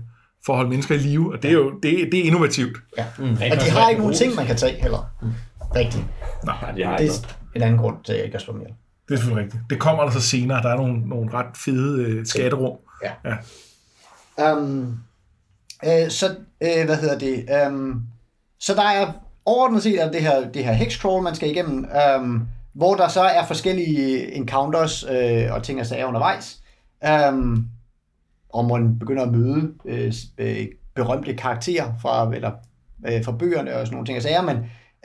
[0.46, 2.76] for at holde mennesker i live, og det er jo det, det er innovativt.
[2.98, 3.04] Ja.
[3.18, 3.30] Mm.
[3.30, 5.10] Og de har ikke nogen ting, man kan tage heller.
[5.22, 5.28] Mm.
[5.76, 6.04] Rigtigt.
[6.44, 8.56] Nej, de har Det ikke er en anden grund til, at jeg ikke kan slå
[8.56, 8.70] ihjel.
[9.08, 9.62] Det er selvfølgelig rigtigt.
[9.70, 10.62] Det kommer der så senere.
[10.62, 12.76] Der er nogle, nogle ret fede øh, skatterum.
[13.02, 13.10] Ja.
[13.24, 14.52] Ja.
[14.52, 14.98] Um,
[15.84, 17.46] øh, så, øh, hvad hedder det?
[17.68, 18.02] Um,
[18.60, 19.12] så der er
[19.44, 21.86] overordnet set er det her, det her hex crawl, man skal igennem,
[22.20, 26.62] um, hvor der så er forskellige encounters øh, og ting og sager undervejs.
[27.04, 27.58] øh,
[28.48, 32.50] og man begynder at møde øh, øh, berømte karakterer fra, eller,
[33.06, 34.56] øh, fra bøgerne og sådan nogle ting og sager, men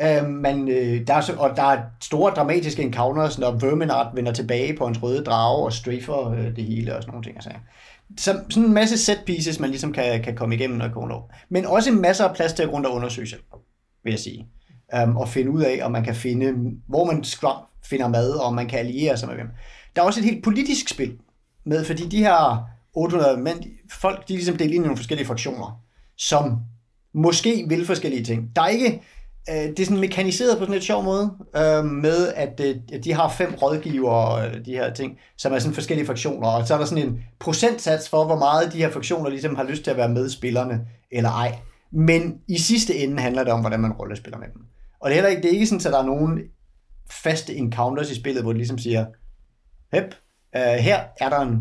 [0.02, 4.32] øh, man, øh, der er, så, og der er store dramatiske encounters, når Verminard vender
[4.32, 7.44] tilbage på hans røde drage og strafer øh, det hele og sådan nogle ting og
[7.44, 7.60] sager.
[8.18, 11.22] Så, sådan en masse set pieces, man ligesom kan, kan komme igennem og gå over.
[11.50, 13.42] Men også masser af plads til at rundt og undersøge selv,
[14.04, 14.48] vil jeg sige
[14.96, 16.54] øhm, og finde ud af, om man kan finde,
[16.88, 19.48] hvor man skra- finder mad, og om man kan alliere sig med hvem.
[19.96, 21.18] Der er også et helt politisk spil
[21.66, 25.28] med, fordi de her 800 mænd, folk, de er ligesom delt ind i nogle forskellige
[25.28, 25.82] fraktioner,
[26.18, 26.58] som
[27.14, 28.56] måske vil forskellige ting.
[28.56, 29.02] Der er ikke,
[29.50, 33.14] øh, det er sådan mekaniseret på sådan et sjov måde, øh, med at øh, de
[33.14, 36.78] har fem rådgivere øh, de her ting, som er sådan forskellige fraktioner, og så er
[36.78, 39.98] der sådan en procentsats for, hvor meget de her fraktioner ligesom har lyst til at
[39.98, 41.56] være med spillerne, eller ej.
[41.92, 44.62] Men i sidste ende handler det om, hvordan man rollespiller med dem.
[45.02, 46.40] Og det er heller ikke, det er ikke sådan, at der er nogen
[47.24, 49.06] faste encounters i spillet, hvor det ligesom siger,
[49.94, 50.16] hep,
[50.56, 51.60] øh, her er der en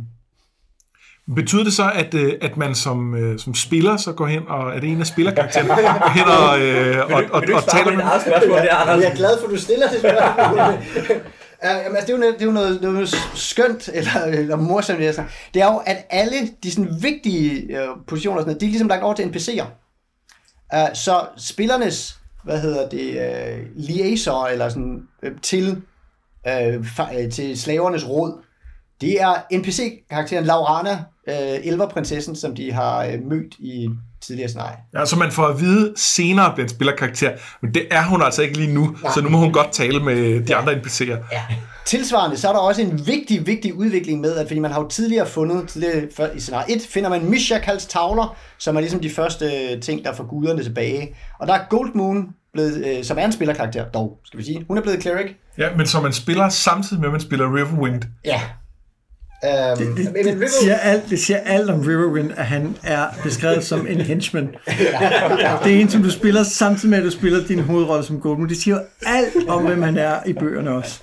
[1.36, 4.76] Betyder det så, at, øh, at man som, øh, som spiller så går hen, og
[4.76, 8.04] er det en af spillerkaraktererne, går hen og, øh, og, og, og, og taler med
[8.04, 9.02] eget spørgsmål der, Anders?
[9.04, 10.58] Jeg er glad for, at du stiller det spørgsmål.
[11.64, 14.98] Jamen, altså, det, er jo, noget- det er jo noget, noget skønt eller, eller morsomt.
[14.98, 15.26] vil jeg sige.
[15.54, 18.88] Det er jo, at alle de sådan, vigtige uh, positioner, og sådan de er ligesom
[18.88, 19.64] lagt over til NPC'er.
[20.76, 25.82] Uh, så spillernes hvad hedder det, uh, liaison, eller sådan, uh, til,
[26.46, 28.42] uh, fa- uh, til slavernes råd,
[29.00, 30.92] det er NPC-karakteren Laurana,
[31.28, 33.88] uh, elverprinsessen, som de har uh, mødt i
[34.22, 34.76] tidligere scenarie.
[34.94, 38.42] Ja, så man får at vide senere bliver en spillerkarakter, men det er hun altså
[38.42, 39.12] ikke lige nu, Nej.
[39.14, 41.04] så nu må hun godt tale med de andre NPC'er.
[41.32, 41.42] Ja.
[41.84, 44.88] Tilsvarende, så er der også en vigtig, vigtig udvikling med, at fordi man har jo
[44.88, 49.10] tidligere fundet, tidligere før, i scenarie 1, finder man Mishakals tavler, som er ligesom de
[49.10, 51.16] første øh, ting, der får guderne tilbage.
[51.38, 54.64] Og der er Gold Moon, blevet, øh, som er en spillerkarakter, dog, skal vi sige.
[54.68, 55.30] Hun er blevet cleric.
[55.58, 58.02] Ja, men så man spiller samtidig med, at man spiller Riverwind.
[58.24, 58.40] Ja.
[59.44, 62.76] Øhm, Det, det, men det, River- siger alt, det siger alt om Riverwind, at han
[62.82, 64.46] er beskrevet som en henchman.
[65.64, 68.48] Det er en, som du spiller samtidig med, at du spiller din hovedrolle som Goldmoon.
[68.48, 71.00] Det siger alt om, hvem han er i bøgerne også.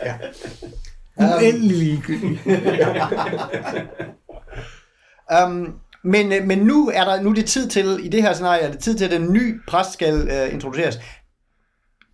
[1.17, 2.39] Uendelig ligegyldigt.
[5.45, 5.73] Um,
[6.13, 8.62] men, øh, men nu er der nu er det tid til, i det her scenarie,
[8.62, 10.13] er det tid til, at den nye præst skal
[10.47, 11.00] uh, introduceres.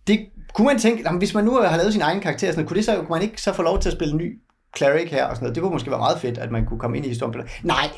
[0.06, 0.20] Det
[0.54, 2.84] kunne man tænke, jamen, hvis man nu har lavet sin egen karakter, sådan, kunne, det
[2.84, 4.38] så, kunne man ikke så få lov til at spille en ny
[4.76, 5.54] cleric her og sådan noget?
[5.54, 7.48] Det kunne måske være meget fedt, at man kunne komme ind i historien.
[7.62, 7.90] Nej.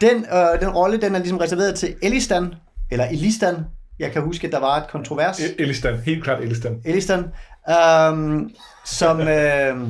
[0.00, 2.54] Den, øh, den rolle, den er ligesom reserveret til Elistan,
[2.90, 3.54] eller Elistan.
[3.98, 5.36] Jeg kan huske, at der var et kontrovers.
[5.40, 6.80] E- Elistan, helt klart Elistan.
[6.84, 7.24] Elistan,
[7.70, 8.50] øhm,
[8.84, 9.80] som, øh,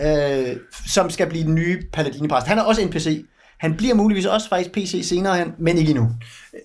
[0.00, 2.46] øh, som skal blive den nye paladinepræst.
[2.46, 3.24] Han er også NPC.
[3.58, 6.10] Han bliver muligvis også faktisk PC senere hen, men ikke endnu.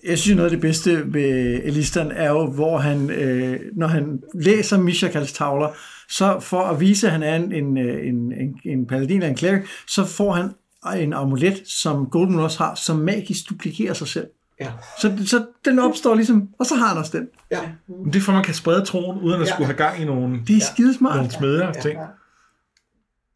[0.06, 4.20] Jeg synes, noget af det bedste ved Elistan er jo, hvor han, øh, når han
[4.34, 5.68] læser Mishakals tavler,
[6.12, 9.36] så for at vise, at han er en, en, en, en, en paladin eller en
[9.36, 10.50] cleric, så får han
[10.96, 14.26] en amulet, som Golden også har, som magisk duplikerer sig selv.
[14.60, 14.70] Ja.
[15.00, 17.28] Så, så den opstår ligesom, og så har han også den.
[17.50, 17.60] Ja.
[17.88, 19.52] Men det er for, at man kan sprede troen, uden at Ja.
[19.52, 21.16] skulle have gang i nogle, Det er skidesmart.
[21.16, 21.98] nogle smeder og ting.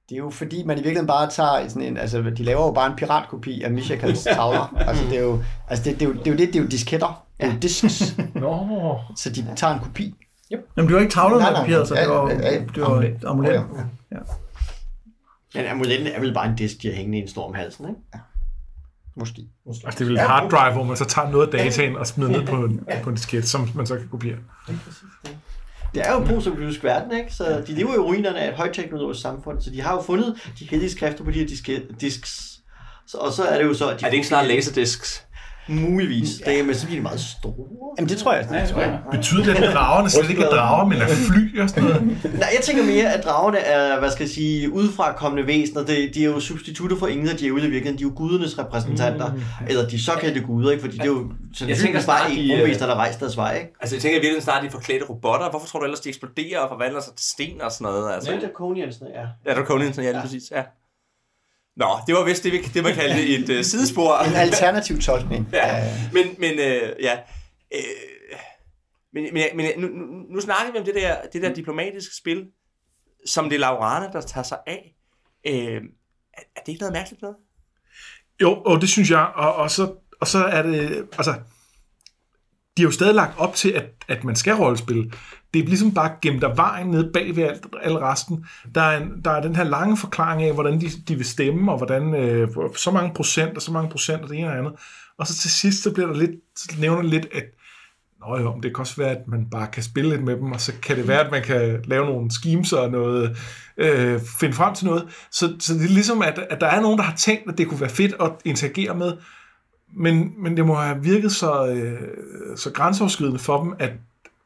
[0.09, 2.73] Det er jo fordi, man i virkeligheden bare tager sådan en, altså de laver jo
[2.73, 4.75] bare en piratkopi af Michakals tavler.
[4.77, 6.61] altså det er jo, altså det, det, er jo, det er jo det, det er
[6.63, 7.27] jo disketter.
[7.41, 8.17] Det er jo disks.
[8.35, 10.15] Nå, så de tager en kopi.
[10.51, 13.53] Jamen, det var ikke der nej, kopierede sig, det var, ja, ja, det var amulet.
[14.13, 14.19] Ja.
[15.55, 17.89] Men amuletten er vel bare en disk, de har hængende i en snor om halsen,
[17.89, 18.01] ikke?
[19.19, 19.43] Måske.
[19.67, 22.07] altså det er vel en hard drive, hvor man så tager noget af dataen og
[22.07, 24.39] smider ned på en, på en disket, som man så kan kopiere.
[25.95, 27.35] Det er jo en postoplytisk verden, ikke?
[27.35, 30.53] Så de lever jo i ruinerne af et højteknologisk samfund, så de har jo fundet
[30.59, 32.61] de hellige skrifter på de her disks.
[33.07, 35.26] Så, og så er det jo så, at de Er det ikke snart laserdisks?
[35.69, 36.29] Muligvis.
[36.47, 37.55] Det, men så bliver de meget store.
[37.99, 38.49] Jamen det tror jeg.
[38.51, 38.99] Det tror jeg.
[39.11, 42.03] Betyder det, at dragerne slet ikke er drager, men er fly og sådan noget?
[42.43, 45.85] Nej, jeg tænker mere, at dragerne er, hvad skal jeg sige, udefra kommende væsener.
[45.85, 47.99] De, de er jo substitutter for ingen af djævle i virkeligheden.
[47.99, 49.33] De er jo gudernes repræsentanter.
[49.33, 49.41] Mm.
[49.69, 50.81] Eller de såkaldte guder, ikke?
[50.81, 51.31] Fordi det er jo
[51.77, 53.75] tænker snart, bare de, ikke øh, rumvæsener, der rejser deres vej, ikke?
[53.81, 55.51] Altså, jeg tænker virkelig snart, de er forklædte robotter.
[55.51, 58.15] Hvorfor tror du ellers, de eksploderer og forvandler sig til sten og sådan noget?
[58.15, 59.51] Altså, Det er Draconiansene, ja.
[59.51, 60.63] Ja, der Conan, ja, lige præcis, ja.
[61.77, 64.19] Nå, det var vist det, vi, det man kaldte et uh, sidespor.
[64.19, 65.49] En alternativ tolkning.
[65.53, 67.19] ja, men, men øh, ja.
[67.75, 67.81] Øh,
[69.13, 72.47] men, men, men nu, nu, nu snakker vi om det der, det der diplomatiske spil,
[73.27, 74.95] som det er Laurana, der tager sig af.
[75.47, 77.37] Øh, er, er det ikke noget mærkeligt noget?
[78.43, 81.35] Jo, og det synes jeg, og, og, så, og så er det, altså,
[82.77, 85.11] de har jo stadig lagt op til, at, at man skal rollespille.
[85.55, 88.47] Det er ligesom bare gemt af vejen nede bag ved alt, al resten.
[88.75, 91.73] Der er, en, der er den her lange forklaring af, hvordan de, de vil stemme,
[91.73, 94.73] og hvordan øh, så mange procent, og så mange procent, og det ene og andet.
[95.19, 97.45] Og så til sidst, så bliver der lidt, så nævner lidt, at
[98.21, 100.53] Nå jo, men det kan også være, at man bare kan spille lidt med dem,
[100.53, 103.39] og så kan det være, at man kan lave nogle schemes og noget,
[103.77, 105.09] øh, finde frem til noget.
[105.31, 107.69] Så, så det er ligesom, at, at der er nogen, der har tænkt, at det
[107.69, 109.13] kunne være fedt at interagere med,
[109.95, 113.93] men, men det må have virket så, øh, så grænseoverskridende for dem, at,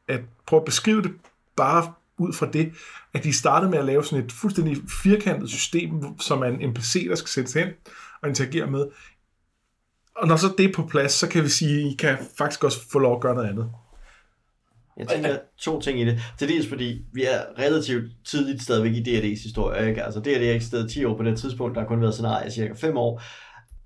[0.07, 1.11] at prøve at beskrive det
[1.55, 2.71] bare ud fra det,
[3.13, 7.07] at de startede med at lave sådan et fuldstændig firkantet system, som er en NPC,
[7.09, 7.67] der skal sættes hen
[8.21, 8.85] og interagere med.
[10.15, 12.63] Og når så det er på plads, så kan vi sige, at I kan faktisk
[12.63, 13.71] også få lov at gøre noget andet.
[14.97, 16.19] Jeg tænker to ting i det.
[16.39, 19.89] Til dels fordi, vi er relativt tidligt stadigvæk i D&D's historie.
[19.89, 20.03] Ikke?
[20.03, 21.75] Altså, D&D har eksisteret 10 år på det tidspunkt.
[21.75, 23.21] Der har kun været scenarier i cirka 5 år.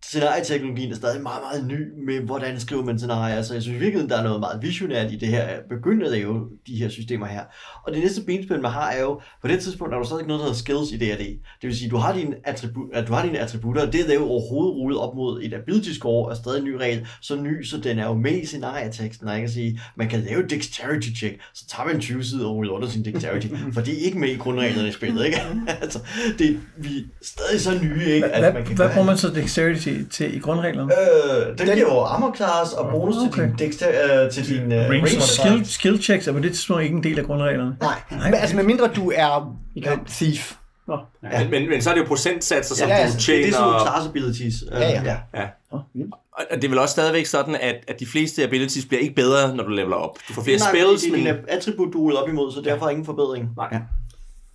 [0.10, 3.41] Scenarieteknologien er stadig meget, meget ny med, hvordan skriver man scenarier.
[3.41, 5.48] Så jeg synes virkelig, der er noget meget visionært i det her.
[5.70, 7.41] Begyndte at lave de her systemer her.
[7.86, 10.28] Og det næste benspænd, man har, er jo, på det tidspunkt er der stadig ikke
[10.28, 11.24] noget, der hedder skills i D&D.
[11.62, 14.13] Det vil sige, du har dine, attribu- at du har dine attributter, og det er
[14.13, 17.63] jo overhovedet rullet op mod et ability score, og stadig en ny regel, så ny,
[17.63, 20.50] så den er jo med i scenarieteksten, og jeg kan sige, man kan lave et
[20.50, 24.06] dexterity check, så tager man 20 sider og ruller under sin dexterity, for det er
[24.06, 25.41] ikke med i grundreglerne i spillet, ikke?
[25.82, 26.00] altså,
[26.39, 28.28] det, vi er stadig så nye, ikke?
[28.28, 30.92] Hvad, man kan hvad bruger man så dexterity til i grundreglerne?
[30.94, 33.32] Øh, den giver jo armor class og bonus okay.
[33.32, 33.50] til Okay.
[33.50, 34.94] din, dexter, øh, til din uh, range.
[34.94, 37.76] Range Skill, skill checks er på det tidspunkt ikke en del af grundreglerne.
[37.82, 40.54] Nej, men altså medmindre du er øh, thief.
[40.88, 40.98] Nå.
[41.32, 41.40] Ja.
[41.44, 43.46] Men, men, men så er det jo procentsatser, som Ja, ja, altså, du Det er
[43.46, 43.80] det, tjener.
[43.80, 44.56] som class abilities.
[44.72, 45.18] Øh, Ja, ja.
[45.36, 45.48] Ja.
[45.94, 46.14] Vildt.
[46.52, 49.56] Og det er vel også stadigvæk sådan, at, at de fleste abilities bliver ikke bedre,
[49.56, 50.18] når du leveler op.
[50.28, 51.26] Du får flere Nej, spells, det er men...
[51.26, 53.50] din attribut, du er op imod, så derfor ingen forbedring.
[53.58, 53.80] Nej.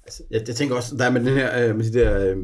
[0.04, 2.36] Altså, jeg, jeg tænker også, der er med den her, øh, med de der øh,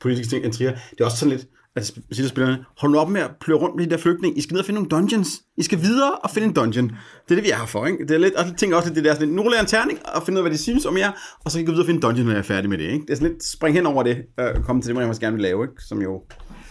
[0.00, 1.46] politiske ting, intriger, det er også sådan lidt,
[1.78, 4.38] at sp- siger spillerne, hold nu op med at pløre rundt med de der flygtninge,
[4.38, 5.28] I skal ned og finde nogle dungeons.
[5.56, 6.88] I skal videre og finde en dungeon.
[6.88, 7.98] Det er det, vi er her for, ikke?
[8.06, 9.62] Det er lidt, og jeg tænker også lidt, det der sådan lidt, nu ruller jeg
[9.62, 11.12] en terning og finder ud af, hvad de synes om jer,
[11.44, 12.78] og så kan I gå videre og finde en dungeon, når jeg er færdig med
[12.78, 13.06] det, ikke?
[13.06, 15.20] Det er sådan lidt, spring hen over det, øh, og komme til det, man også
[15.20, 15.74] gerne vil lave, ikke?
[15.88, 16.22] Som jo...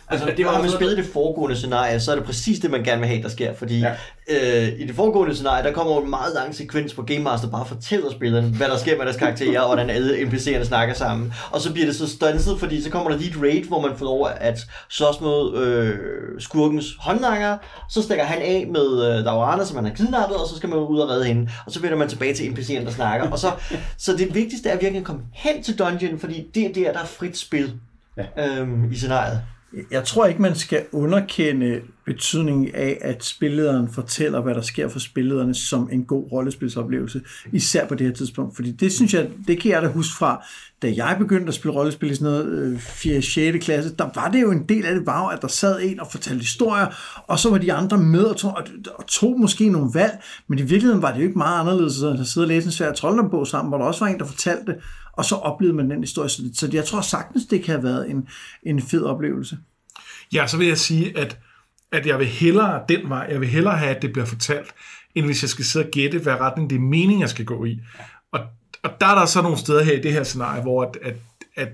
[0.09, 2.99] Altså, det har man spillet det foregående scenarie, så er det præcis det, man gerne
[2.99, 3.53] vil have, der sker.
[3.53, 3.91] Fordi ja.
[4.29, 7.65] øh, i det foregående scenarie, der kommer en meget lang sekvens, hvor Game Master bare
[7.65, 11.33] fortæller spillerne, hvad der sker med deres karakterer, og hvordan alle NPC'erne snakker sammen.
[11.51, 13.91] Og så bliver det så stanset, fordi så kommer der lige et raid, hvor man
[13.97, 15.95] får lov at slås mod øh,
[16.39, 17.57] skurkens håndlanger.
[17.89, 20.79] Så stikker han af med øh, Laurana, som han har kidnappet, og så skal man
[20.79, 21.49] ud og redde hende.
[21.65, 23.31] Og så vender man tilbage til NPC'erne, der snakker.
[23.31, 23.51] Og så,
[23.97, 26.99] så det vigtigste er virkelig at komme hen til dungeon, fordi det er der, der
[26.99, 27.73] er frit spil
[28.17, 28.57] ja.
[28.59, 29.41] øhm, i scenariet.
[29.91, 34.99] Jeg tror ikke, man skal underkende betydningen af, at spillederen fortæller, hvad der sker for
[34.99, 38.55] spillederne som en god rollespilsoplevelse, især på det her tidspunkt.
[38.55, 40.45] Fordi det synes jeg, det kan jeg da huske fra,
[40.81, 43.21] da jeg begyndte at spille rollespil i sådan noget øh, 4.
[43.21, 43.65] 6.
[43.65, 46.07] klasse, der var det jo en del af det, var at der sad en og
[46.11, 46.87] fortalte historier,
[47.27, 48.63] og så var de andre med og tog, og,
[48.95, 52.19] og tog måske nogle valg, men i virkeligheden var det jo ikke meget anderledes end
[52.19, 54.75] at sidde og læse en svær trolddombog sammen, hvor der også var en, der fortalte
[55.17, 56.29] og så oplevede man den historie.
[56.29, 58.27] Så, så jeg tror sagtens, det kan have været en,
[58.63, 59.57] en fed oplevelse.
[60.33, 61.39] Ja, så vil jeg sige, at,
[61.91, 64.73] at jeg vil hellere den vej, jeg vil hellere have, at det bliver fortalt,
[65.15, 67.65] end hvis jeg skal sidde og gætte, hvad retning det er meningen, jeg skal gå
[67.65, 67.79] i.
[68.87, 71.15] Og, der er der så nogle steder her i det her scenarie, hvor at, at,
[71.55, 71.69] at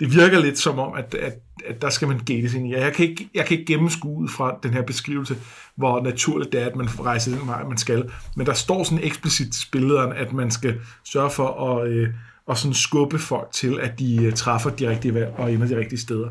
[0.00, 1.34] det virker lidt som om, at, at,
[1.66, 2.74] at der skal man gates ind i.
[2.74, 5.36] Jeg kan, ikke, jeg kan ikke gennemskue ud fra den her beskrivelse,
[5.76, 8.10] hvor naturligt det er, at man rejser den vej, man skal.
[8.36, 12.08] Men der står sådan eksplicit i billederne, at man skal sørge for at, øh,
[12.50, 15.76] at sådan skubbe folk til, at de øh, træffer de rigtige valg og ender de
[15.76, 16.28] rigtige steder.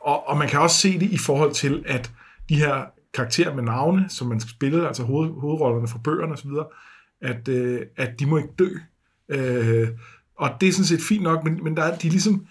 [0.00, 2.10] Og, og man kan også se det i forhold til, at
[2.48, 6.50] de her karakterer med navne, som man skal spille, altså hoved, hovedrollerne fra bøgerne osv.,
[7.22, 8.68] at, øh, at de må ikke dø.
[9.28, 9.88] Øh,
[10.36, 12.46] og det er sådan set fint nok, men, men der er, de er ligesom...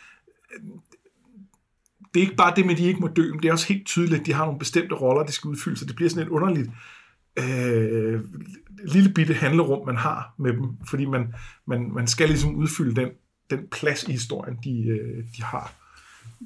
[2.13, 3.67] Det er ikke bare det med, at de ikke må dø, men det er også
[3.67, 6.23] helt tydeligt, at de har nogle bestemte roller, de skal udfylde, så det bliver sådan
[6.23, 6.69] et underligt
[7.39, 8.21] øh,
[8.85, 11.33] lille bitte handlerum, man har med dem, fordi man,
[11.67, 13.09] man, man skal ligesom udfylde den,
[13.49, 15.80] den plads i historien, de, øh, de har.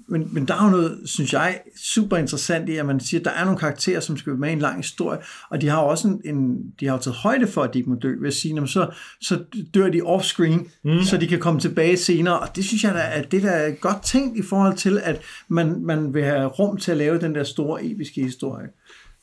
[0.08, 3.26] Men, men der er jo noget, synes jeg, super interessant i, at man siger, at
[3.26, 5.82] der er nogle karakterer, som skal være med i en lang historie, og de har
[5.82, 8.16] jo også en, en de har jo taget højde for, at de ikke må dø,
[8.20, 11.04] ved at sige, så, så dør de off-screen, mm.
[11.04, 13.72] så de kan komme tilbage senere, og det synes jeg, der er, det der er
[13.72, 17.36] godt tænkt i forhold til, at man, man vil have rum til at lave den
[17.36, 18.68] der store episke historie.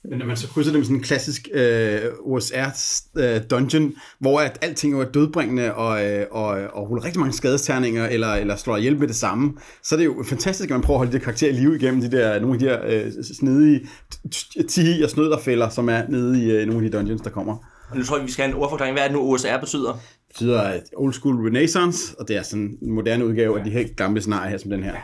[0.05, 5.01] Når man så krydser det med sådan en klassisk øh, OSR-dungeon, øh, hvor at alting
[5.01, 9.09] er dødbringende og, øh, og, og ruller rigtig mange skadesterninger, eller, eller slår ihjel med
[9.09, 11.53] det samme, så er det jo fantastisk, at man prøver at holde de der karakterer
[11.53, 13.89] i live igennem de der, nogle af de her øh, snedige
[14.69, 17.57] tihi og snøderfælder, som er nede i øh, nogle af de dungeons, der kommer.
[17.91, 18.95] Og nu tror jeg, vi skal have en ordforklaring.
[18.95, 19.93] Hvad er det nu, OSR betyder?
[19.93, 23.97] Det betyder Old School Renaissance, og det er sådan en moderne udgave af de helt
[23.97, 24.95] gamle scenarier her, som den her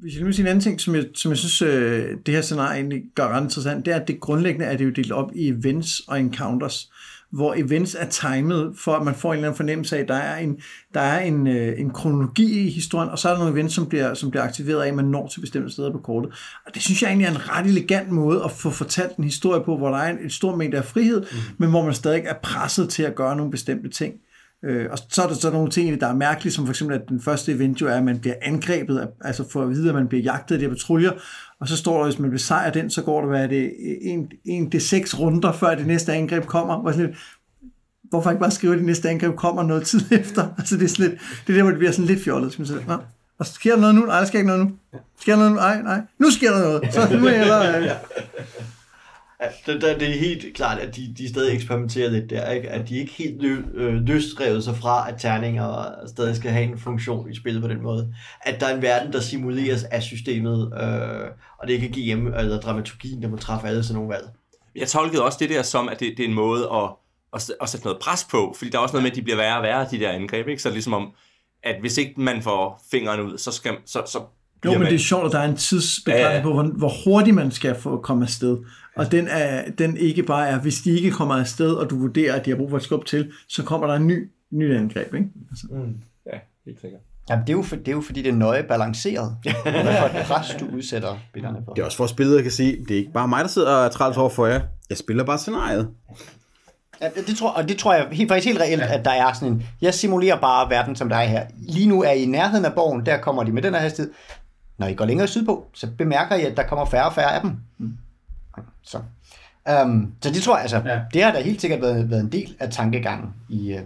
[0.00, 2.40] hvis jeg nu sige en anden ting, som jeg, som jeg synes, øh, det her
[2.40, 5.30] scenarie egentlig gør ret interessant, det er, at det grundlæggende er det jo delt op
[5.34, 6.90] i events og encounters,
[7.32, 10.14] hvor events er timet, for at man får en eller anden fornemmelse af, at der
[10.14, 10.60] er en,
[10.94, 13.86] der er en, øh, en kronologi i historien, og så er der nogle events, som
[13.86, 16.32] bliver, som bliver aktiveret af, at man når til bestemte steder på kortet.
[16.66, 19.64] Og det synes jeg egentlig er en ret elegant måde at få fortalt en historie
[19.64, 21.38] på, hvor der er en, en stor mængde af frihed, mm.
[21.58, 24.14] men hvor man stadig er presset til at gøre nogle bestemte ting.
[24.66, 27.08] Øh, og så er der så nogle ting, der er mærkelige, som for eksempel, at
[27.08, 30.08] den første event jo er, at man bliver angrebet, altså for at vide, at man
[30.08, 31.10] bliver jagtet af de her patruljer,
[31.60, 33.72] og så står der, at hvis man besejrer den, så går der, hvad er det,
[34.00, 36.74] en, en det seks runder, før det næste angreb kommer.
[36.74, 37.18] Og sådan lidt,
[38.02, 40.48] hvorfor ikke bare skrive, at det næste angreb kommer noget tid efter?
[40.58, 42.58] Altså det er, sådan lidt, det er der, hvor det bliver sådan lidt fjollet.
[42.58, 42.96] Man sige, Nå,
[43.38, 44.06] og sker der noget nu?
[44.06, 44.72] Nej, der sker ikke noget nu.
[45.20, 45.58] Sker der noget nu?
[45.58, 46.00] Nej, nej.
[46.18, 46.94] Nu sker der noget.
[46.94, 47.96] Så nu er jeg øh, Ja,
[49.66, 52.68] det, det, det er helt klart, at de, de stadig eksperimenterer lidt der, ikke?
[52.68, 56.78] at de ikke helt lø, øh, løsrevet sig fra, at terninger stadig skal have en
[56.78, 58.14] funktion i spillet på den måde.
[58.40, 62.04] At der er en verden, der simuleres af systemet, øh, og det ikke kan give
[62.04, 64.28] hjem, eller dramaturgien, der må træffe alle sådan nogle valg.
[64.76, 66.90] Jeg tolkede også det der som, at det, det er en måde at,
[67.34, 69.36] at, at sætte noget pres på, fordi der er også noget med, at de bliver
[69.36, 70.62] værre og værre, de der angreb, ikke?
[70.62, 71.12] Så det er ligesom om,
[71.62, 74.20] at hvis ikke man får fingeren ud, så, skal, så, så
[74.64, 76.42] jo, men det er sjovt, at der er en tidsbegrænsning ja.
[76.42, 78.58] på, hvor, hvor hurtigt man skal få komme afsted.
[78.96, 82.34] Og den, er, den ikke bare er, hvis de ikke kommer afsted, og du vurderer,
[82.34, 85.14] at de har brug for et skub til, så kommer der en ny, ny angreb.
[85.14, 85.28] Ikke?
[85.50, 85.66] Altså.
[85.70, 85.94] Mm.
[86.26, 87.00] Ja, helt sikkert.
[87.30, 89.36] Jamen, det er, jo for, det er jo fordi, det er nøje balanceret.
[89.44, 91.74] det er for et pres, du udsætter spillerne for.
[91.74, 93.72] Det er også for, at spillet kan sige, det er ikke bare mig, der sidder
[93.72, 94.60] og er træls over for jer.
[94.90, 95.88] Jeg spiller bare scenariet.
[97.00, 98.98] Ja, det tror, og det tror jeg helt, faktisk helt reelt, ja.
[98.98, 101.46] at der er sådan en, jeg simulerer bare verden, som der er her.
[101.58, 104.12] Lige nu er I i nærheden af borgen, der kommer de med den her hastighed.
[104.78, 107.40] Når I går længere sydpå, så bemærker I, at der kommer færre og færre af
[107.40, 107.50] dem.
[107.78, 107.92] Mm.
[108.82, 108.98] Så.
[109.84, 111.00] Um, så det tror jeg, altså, ja.
[111.12, 113.72] det har da helt sikkert været, været en del af tankegangen i...
[113.72, 113.80] Uh...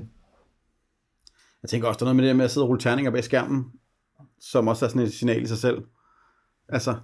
[1.63, 3.25] Jeg tænker også, der er noget med det med at sidde og rulle terninger bag
[3.25, 3.65] skærmen,
[4.41, 5.83] som også er sådan et signal i sig selv.
[6.69, 6.95] Altså,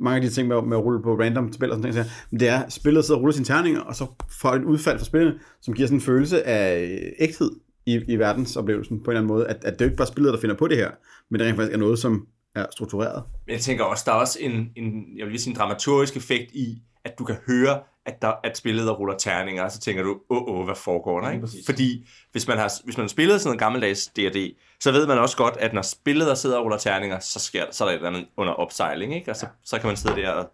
[0.00, 2.40] mange af de ting med, med at rulle på random spil og sådan noget, men
[2.40, 4.06] det er, spillet sidder og ruller sine terninger, og så
[4.40, 7.50] får et udfald fra spillene, som giver sådan en følelse af ægthed
[7.86, 10.34] i, i verdensoplevelsen på en eller anden måde, at, at det er ikke bare spillet,
[10.34, 10.90] der finder på det her,
[11.30, 13.22] men det rent faktisk er noget, som er struktureret.
[13.46, 16.52] Men jeg tænker også, der er også en, en jeg vil sige, en dramaturgisk effekt
[16.52, 20.02] i, at du kan høre, at, der, at spillet der ruller terninger, og så tænker
[20.02, 21.30] du, åh, oh, oh, hvad foregår der?
[21.30, 21.48] Ikke?
[21.66, 25.18] Fordi hvis man, har, hvis man har spillet sådan noget gammeldags D&D, så ved man
[25.18, 27.92] også godt, at når spillet der sidder og ruller terninger, så, sker, så er der
[27.92, 29.30] et eller andet under opsejling, ikke?
[29.30, 30.50] og så, så kan man sidde der og...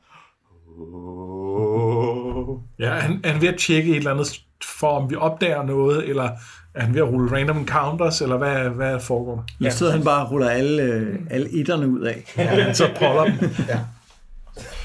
[2.79, 6.09] Ja, han, han er ved at tjekke et eller andet, for om vi opdager noget,
[6.09, 6.31] eller
[6.75, 9.43] er han ved at rulle random encounters, eller hvad, hvad foregår der?
[9.61, 10.83] Ja, sidder han bare og ruller alle,
[11.31, 12.35] alle etterne ud af.
[12.37, 13.51] Ja, så poller dem.
[13.69, 13.79] ja.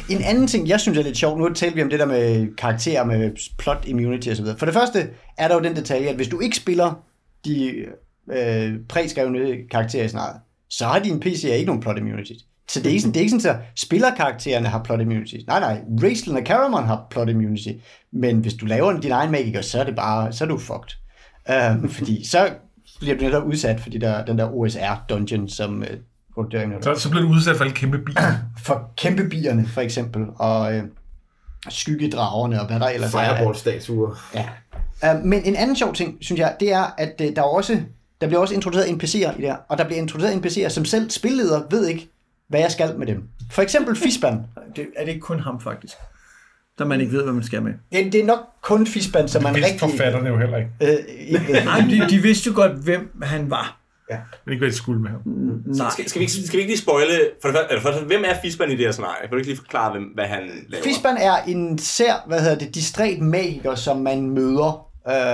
[0.10, 2.56] En anden ting, jeg synes er lidt sjovt, nu talte vi om det der med
[2.56, 4.46] karakterer med plot immunity osv.
[4.58, 7.04] For det første er der jo den detalje, at hvis du ikke spiller
[7.46, 7.86] de
[8.32, 10.36] øh, præskrevne karakterer i snart,
[10.70, 12.32] så har din PC ikke nogen plot immunity.
[12.70, 15.36] Så det er ikke sådan, det er ikke sådan at spillerkaraktererne har plot immunity.
[15.48, 17.70] Nej, nej, Raistlin og Caramon har plot immunity.
[18.12, 20.98] Men hvis du laver din egen magiker, så er det bare, så er du fucked.
[21.50, 22.50] Øh, fordi så
[23.00, 25.98] bliver du netop udsat for de der, den der OSR-dungeon, som øh,
[26.38, 28.34] uh, så, så bliver du udsat for alle kæmpe bier.
[28.66, 30.84] For kæmpe bierne, for eksempel, og øh,
[31.70, 33.20] skyggedragerne, og hvad der ellers er.
[33.20, 34.16] Fireball-statuer.
[34.34, 35.16] Ja.
[35.16, 37.82] Uh, men en anden sjov ting, synes jeg, det er, at uh, der er også
[38.22, 41.10] der bliver også introduceret NPC'er i det her, og der bliver introduceret NPC'er, som selv
[41.10, 42.10] spilleder ved ikke,
[42.48, 43.24] hvad jeg skal med dem.
[43.52, 44.34] For eksempel Fisban.
[44.76, 45.94] Det, er det ikke kun ham, faktisk?
[46.78, 47.74] Der man ikke ved, hvad man skal med.
[47.92, 49.90] Det, det er nok kun Fisban, som man Det vidste rigtig...
[49.90, 50.70] forfatterne jo heller ikke.
[50.82, 51.54] Øh, ikke.
[51.66, 53.77] Nej, de, de vidste jo godt, hvem han var.
[54.46, 55.22] Men ikke hvad de skulle med ham.
[55.26, 55.90] Nej.
[55.92, 57.08] Skal, skal, vi, ikke- skal vi ikke lige spoile,
[57.42, 59.22] for det, første- for, det hvem er Fisban i det her scenarie?
[59.22, 60.84] Kan du ikke lige forklare, hvem, hvad han laver?
[60.84, 64.88] Fisban er en sær, hvad hedder det, distræt magiker, som man møder.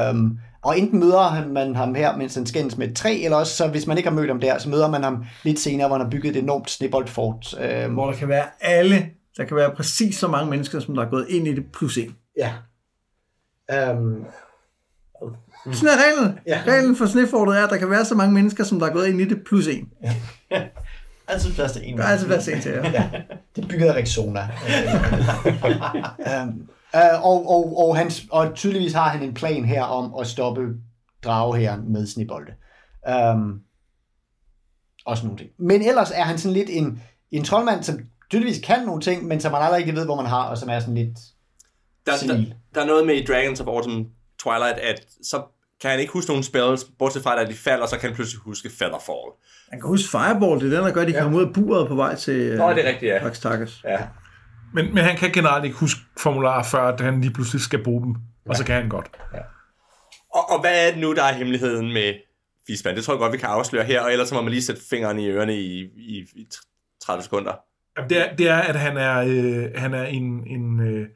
[0.10, 3.38] Øhm, og enten møder han- man ham her, mens han skændes med et træ, eller
[3.38, 5.88] også, så hvis man ikke har mødt ham der, så møder man ham lidt senere,
[5.88, 7.56] hvor han har bygget et enormt snibboldfort.
[7.62, 11.06] Øhm, Hvor der kan være alle, der kan være præcis så mange mennesker, som der
[11.06, 12.16] er gået ind i det, plus en.
[12.38, 12.52] ja.
[13.72, 14.24] Øhm,
[15.72, 16.40] Sådan er reglen.
[16.48, 16.62] Ja.
[16.68, 19.08] Reglen for snefortet er, at der kan være så mange mennesker, som der er gået
[19.08, 19.90] ind i det, plus en.
[21.28, 21.98] Altid plads til en.
[21.98, 22.92] Der er altid plads til en til jer.
[23.02, 23.10] ja,
[23.56, 24.42] det er bygget af Rexona.
[26.30, 30.28] øhm, øh, og, og, og, han, og tydeligvis har han en plan her om at
[30.28, 30.62] stoppe
[31.24, 32.52] dragehæren med snibolde.
[33.10, 33.60] Øhm,
[35.06, 35.50] også nogle ting.
[35.60, 37.02] Men ellers er han sådan lidt en,
[37.32, 38.00] en troldmand, som
[38.30, 40.70] tydeligvis kan nogle ting, men som man aldrig rigtig ved, hvor man har, og som
[40.70, 41.20] er sådan lidt...
[42.06, 42.46] der, der,
[42.76, 44.06] der er noget med i Dragons of Autumn
[44.44, 45.42] Twilight, at så
[45.82, 48.42] kan han ikke huske nogen spells, bortset fra, at de falder, så kan han pludselig
[48.42, 49.30] huske Featherfall.
[49.72, 51.88] Man kan huske Fireball, det er den, der gør, at de kommer ud af buret
[51.88, 53.20] på vej til Nå, det er rigtigt, ja.
[53.20, 53.82] Pax Takas.
[53.84, 54.00] ja.
[54.74, 58.02] Men, men han kan generelt ikke huske formularer, før at han lige pludselig skal bruge
[58.06, 58.16] dem.
[58.50, 59.10] Og så kan han godt.
[60.34, 62.14] Og, og hvad er det nu, der er hemmeligheden med
[62.68, 62.96] Fisban?
[62.96, 64.82] Det tror jeg godt, vi kan afsløre her, og ellers så må man lige sætte
[64.90, 66.48] fingeren i ørerne i, i, i
[67.04, 67.54] 30 sekunder.
[67.98, 71.08] Jamen, Det er, det er at han er, øh, han er en, en, øh,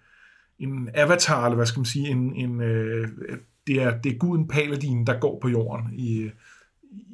[0.59, 3.07] en avatar, eller hvad skal man sige, en, en, øh,
[3.67, 6.29] det, er, det er guden Paladin, der går på jorden i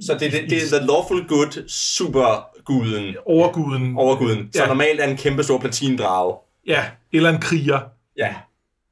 [0.01, 3.97] Så det, det, det er the lawful good superguden, overguden.
[3.97, 4.67] overguden, så Ja.
[4.67, 6.35] normalt er en kæmpe stor platindrage.
[6.67, 7.79] Ja, eller en kriger.
[8.17, 8.35] Ja.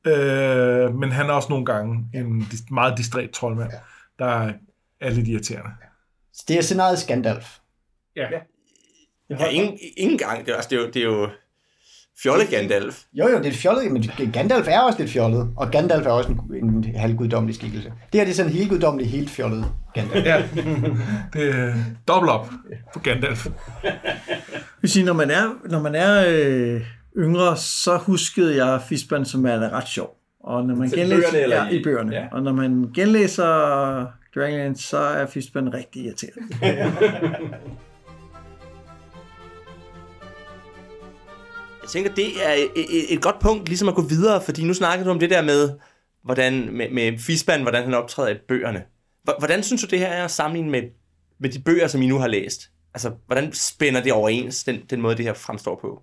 [0.05, 3.71] Øh, men han er også nogle gange en meget distræt troldmand,
[4.19, 4.51] der
[5.01, 5.69] er lidt irriterende.
[6.33, 7.57] Så det er scenariet Gandalf.
[8.15, 8.27] Ja.
[9.29, 10.45] ja ingen, ingen gang.
[10.45, 11.29] Det er, altså, det er jo, det er jo
[12.23, 12.99] fjolle Gandalf.
[13.13, 14.03] Jo, jo, det er fjollet, men
[14.33, 17.87] Gandalf er også lidt fjollet, og Gandalf er også en, en halvguddommelig skikkelse.
[18.13, 20.25] Det her det er sådan en helt guddommelig, helt fjollet Gandalf.
[20.25, 20.43] ja.
[21.33, 21.73] Det er
[22.07, 22.49] dobbelt op
[22.93, 23.45] på Gandalf.
[23.83, 23.93] Jeg
[24.81, 26.81] vil sige, når man er, når man er øh,
[27.17, 30.17] yngre, så huskede jeg Fisban som er ret sjov.
[30.43, 32.15] Og når man Så i genlæser, bøgerne eller ja, i- i bøgerne.
[32.15, 32.25] ja.
[32.31, 33.45] Og når man genlæser
[34.35, 36.47] Dragonlance, så er Fisban rigtig irriterende.
[41.91, 45.11] tænker, det er et, et, godt punkt ligesom at gå videre, fordi nu snakkede du
[45.11, 45.69] om det der med,
[46.23, 48.83] hvordan, med, med Fisban, hvordan han optræder i bøgerne.
[49.39, 50.81] Hvordan synes du, det her er at sammenligne med,
[51.39, 52.61] med de bøger, som I nu har læst?
[52.93, 56.01] Altså, hvordan spænder det overens, den, den måde, det her fremstår på?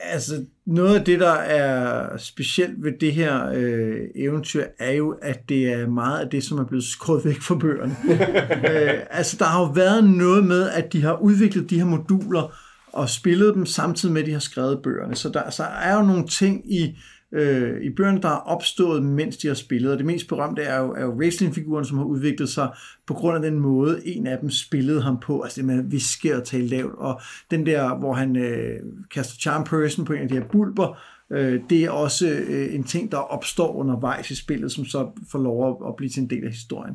[0.00, 5.48] Altså, noget af det, der er specielt ved det her øh, eventyr, er jo, at
[5.48, 7.96] det er meget af det, som er blevet skåret væk fra bøgerne.
[8.70, 12.54] øh, altså, der har jo været noget med, at de har udviklet de her moduler
[12.92, 15.14] og spillet dem samtidig med, at de har skrevet bøgerne.
[15.14, 16.98] Så der, så er jo nogle ting i,
[17.32, 19.92] øh, i bøgerne, der er opstået, mens de har spillet.
[19.92, 22.70] Og det mest berømte er jo, er jo wrestlingfiguren, som har udviklet sig
[23.06, 25.40] på grund af den måde, en af dem spillede ham på.
[25.42, 26.94] Altså det med at viske og tale lavt.
[26.98, 27.20] Og
[27.50, 28.80] den der, hvor han øh,
[29.10, 30.98] kaster charm person på en af de her bulber,
[31.32, 35.38] øh, det er også øh, en ting, der opstår undervejs i spillet, som så får
[35.38, 36.94] lov at, at blive til en del af historien.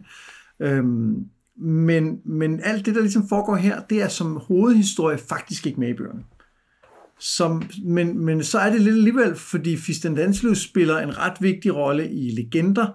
[0.59, 1.25] Øhm,
[1.57, 5.89] men, men alt det, der ligesom foregår her, det er som hovedhistorie faktisk ikke med
[5.89, 6.23] i bøgerne.
[7.19, 12.09] Som, men, men så er det lidt alligevel, fordi Fistendansløs spiller en ret vigtig rolle
[12.11, 12.87] i legender,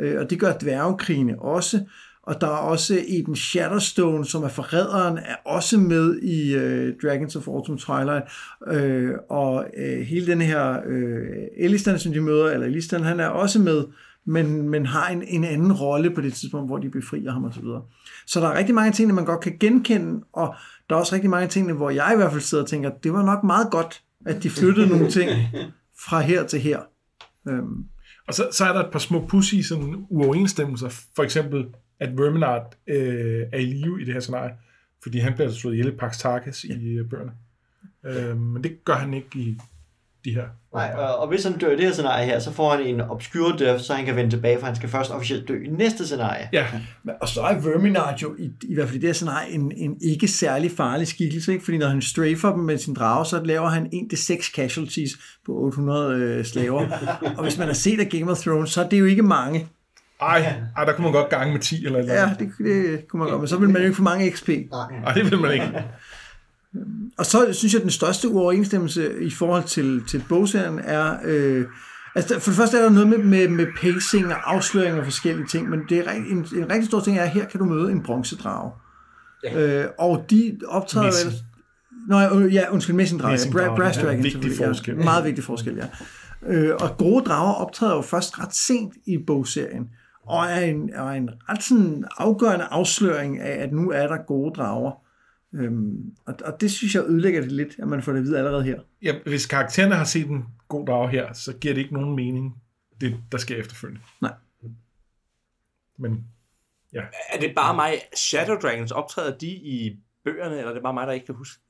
[0.00, 1.80] øh, og det gør dværgekrigene også.
[2.22, 7.36] Og der er også Eben Shatterstone, som er forræderen, er også med i øh, Dragons
[7.36, 8.24] of Autumn Twilight.
[8.66, 13.26] Øh, og øh, hele den her øh, Elistan, som de møder, eller Elistan, han er
[13.26, 13.84] også med,
[14.24, 17.62] men, men har en, en anden rolle på det tidspunkt, hvor de befrier ham osv.
[17.62, 17.80] Så,
[18.26, 20.54] så der er rigtig mange ting, man godt kan genkende, og
[20.90, 23.12] der er også rigtig mange ting, hvor jeg i hvert fald sidder og tænker, det
[23.12, 25.30] var nok meget godt, at de flyttede nogle ting
[26.06, 26.80] fra her til her.
[27.48, 27.84] Øhm,
[28.28, 30.88] Og så, så er der et par små pussy sådan uoverensstemmelser.
[31.16, 31.66] For eksempel,
[32.00, 34.52] at Verminard øh, er i live i det her scenarie,
[35.02, 37.32] fordi han bliver slået ihjel i Pax Tarkas i øh, bøgerne.
[38.06, 39.58] Øh, men det gør han ikke i
[40.24, 40.44] de her.
[40.74, 43.00] Nej, og, og hvis han dør i det her scenarie her, så får han en
[43.00, 46.06] obscure death, så han kan vende tilbage, for han skal først officielt dø i næste
[46.06, 46.48] scenarie.
[46.52, 46.66] Ja,
[47.20, 49.96] og så er Verminard jo, i, i hvert fald i det her scenarie, en, en
[50.02, 51.64] ikke særlig farlig skikkelse, ikke?
[51.64, 55.10] fordi når han strafer dem med sin drage, så laver han 1-6 casualties
[55.46, 56.86] på 800 øh, slaver.
[57.36, 59.66] og hvis man har set af Game of Thrones, så er det jo ikke mange.
[60.20, 62.20] ej, ej, der kunne man godt gange med 10 eller noget.
[62.20, 64.48] Ja, det, det kunne man godt, men så vil man jo ikke få mange XP.
[64.48, 65.84] Ej, det vil man ikke.
[67.18, 71.64] Og så synes jeg, at den største uoverensstemmelse i forhold til, til bogserien er, øh,
[72.14, 75.46] Altså, for det første er der noget med, med, med pacing og afsløring og forskellige
[75.46, 77.92] ting, men det er en, en rigtig stor ting er, at her kan du møde
[77.92, 78.70] en bronzedrage.
[79.44, 79.82] Ja.
[79.82, 81.34] Øh, og de optræder vel...
[82.08, 82.94] Nå, ja, øh, ja, undskyld.
[82.94, 84.16] Ja, Messingdrage, Bra- Brass ja, Dragon.
[84.16, 84.96] vigtig selvfølgelig, forskel.
[84.96, 85.04] Ja.
[85.04, 85.86] Meget vigtig forskel, ja.
[86.46, 89.84] Øh, og gode drager optræder jo først ret sent i bogserien,
[90.26, 94.54] og er en, er en ret sådan afgørende afsløring af, at nu er der gode
[94.54, 94.92] drager.
[95.54, 98.38] Øhm, og, og det synes jeg ødelægger det lidt, at man får det at vide
[98.38, 98.80] allerede her.
[99.02, 102.62] Ja, hvis karaktererne har set en god drag her, så giver det ikke nogen mening,
[103.00, 104.02] det der sker efterfølgende.
[104.22, 104.34] Nej.
[105.98, 106.26] Men
[107.32, 111.06] Er det bare mig, Shadow Dragons optræder de i bøgerne, eller er det bare mig,
[111.06, 111.62] der ikke kan huske,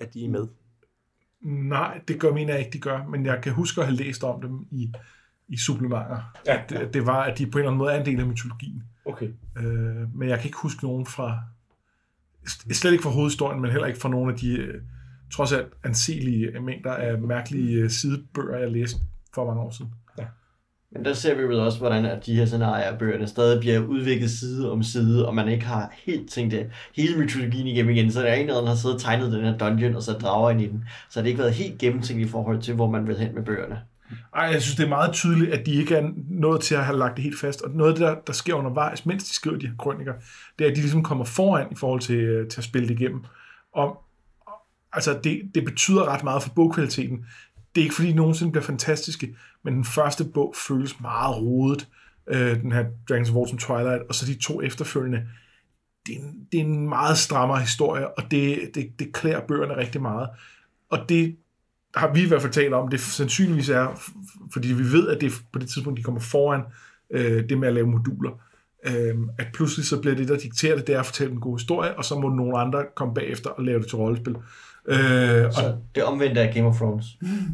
[0.00, 0.46] at de er med?
[1.40, 4.24] nej, det gør mener jeg ikke, de gør, men jeg kan huske at have læst
[4.24, 4.92] om dem i,
[5.48, 6.32] i supplementer.
[6.46, 8.20] Ja, at, det, det var, at de på en eller anden måde er en del
[8.20, 8.82] af mytologien.
[9.04, 9.28] Okay.
[9.56, 11.38] Øh, men jeg kan ikke huske nogen fra,
[12.50, 14.74] slet ikke for hovedhistorien, men heller ikke for nogle af de, øh,
[15.34, 19.00] trods alt anselige mængder af mærkelige øh, sidebøger, jeg læste
[19.34, 19.90] for mange år siden.
[20.18, 20.24] Ja.
[20.92, 23.80] Men der ser vi jo også, hvordan at de her scenarier af bøgerne stadig bliver
[23.80, 28.12] udviklet side om side, og man ikke har helt tænkt det, hele mytologien igennem igen.
[28.12, 30.50] Så der er en, der har siddet og tegnet den her dungeon, og så drager
[30.50, 30.84] ind i den.
[31.10, 33.78] Så har ikke været helt gennemtænkt i forhold til, hvor man vil hen med bøgerne.
[34.34, 36.98] Ej, jeg synes, det er meget tydeligt, at de ikke er nået til at have
[36.98, 37.62] lagt det helt fast.
[37.62, 40.12] Og noget af det, der, der sker undervejs, mens de skriver de her krøniker,
[40.58, 43.00] det er, at de ligesom kommer foran i forhold til, øh, til at spille det
[43.00, 43.24] igennem.
[43.72, 44.04] Og,
[44.46, 44.52] og
[44.92, 47.26] altså, det, det betyder ret meget for bogkvaliteten.
[47.74, 51.88] Det er ikke, fordi de nogensinde bliver fantastiske, men den første bog føles meget rodet.
[52.28, 55.22] Øh, den her Dragons of Autumn Twilight, og så de to efterfølgende.
[56.06, 59.76] Det er en, det er en meget strammere historie, og det, det, det klæder bøgerne
[59.76, 60.28] rigtig meget.
[60.90, 61.36] Og det
[61.98, 64.00] har vi i hvert fald talt om, det sandsynligvis er,
[64.52, 66.62] fordi vi ved, at det er på det tidspunkt, de kommer foran
[67.12, 68.30] øh, det med at lave moduler.
[68.86, 71.58] Øh, at pludselig så bliver det, der dikterer det, det er at fortælle en god
[71.58, 74.36] historie, og så må nogle andre komme bagefter og lave det til rollespil.
[74.88, 77.06] Øh, og, Så det omvendte af Game of Thrones.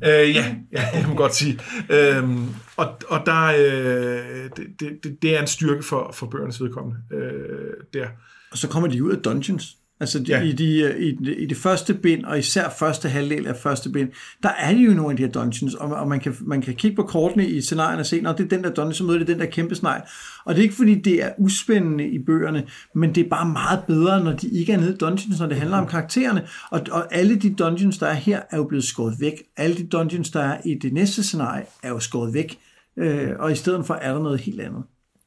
[0.04, 1.58] Øh, ja, ja, det kan man godt sige.
[1.90, 6.98] Øhm, og, og der, øh, det, det, det er en styrke for, for bøgernes vedkommende.
[7.12, 8.06] Øh, der.
[8.52, 9.76] Og så kommer de ud af dungeons.
[10.04, 10.42] Altså de, Ja.
[10.42, 13.90] i, de, øh, i, de, i det første bind, og især første halvdel af første
[13.90, 14.08] bind,
[14.42, 16.74] der er de jo nogle af de her dungeons, og, og man, kan, man kan
[16.74, 19.18] kigge på kortene i scenarierne og se, når det er den der dungeon, så møder
[19.18, 20.00] det den der kæmpe snegl.
[20.44, 23.80] Og det er ikke fordi, det er uspændende i bøgerne, men det er bare meget
[23.86, 26.46] bedre, når de ikke er nede i dungeons, når det handler om karaktererne.
[26.70, 29.42] Og, og alle de dungeons, der er her, er jo blevet skåret væk.
[29.56, 32.58] Alle de dungeons, der er i det næste scenarie, er jo skåret væk.
[32.98, 34.82] Øh, og i stedet for er der noget helt andet.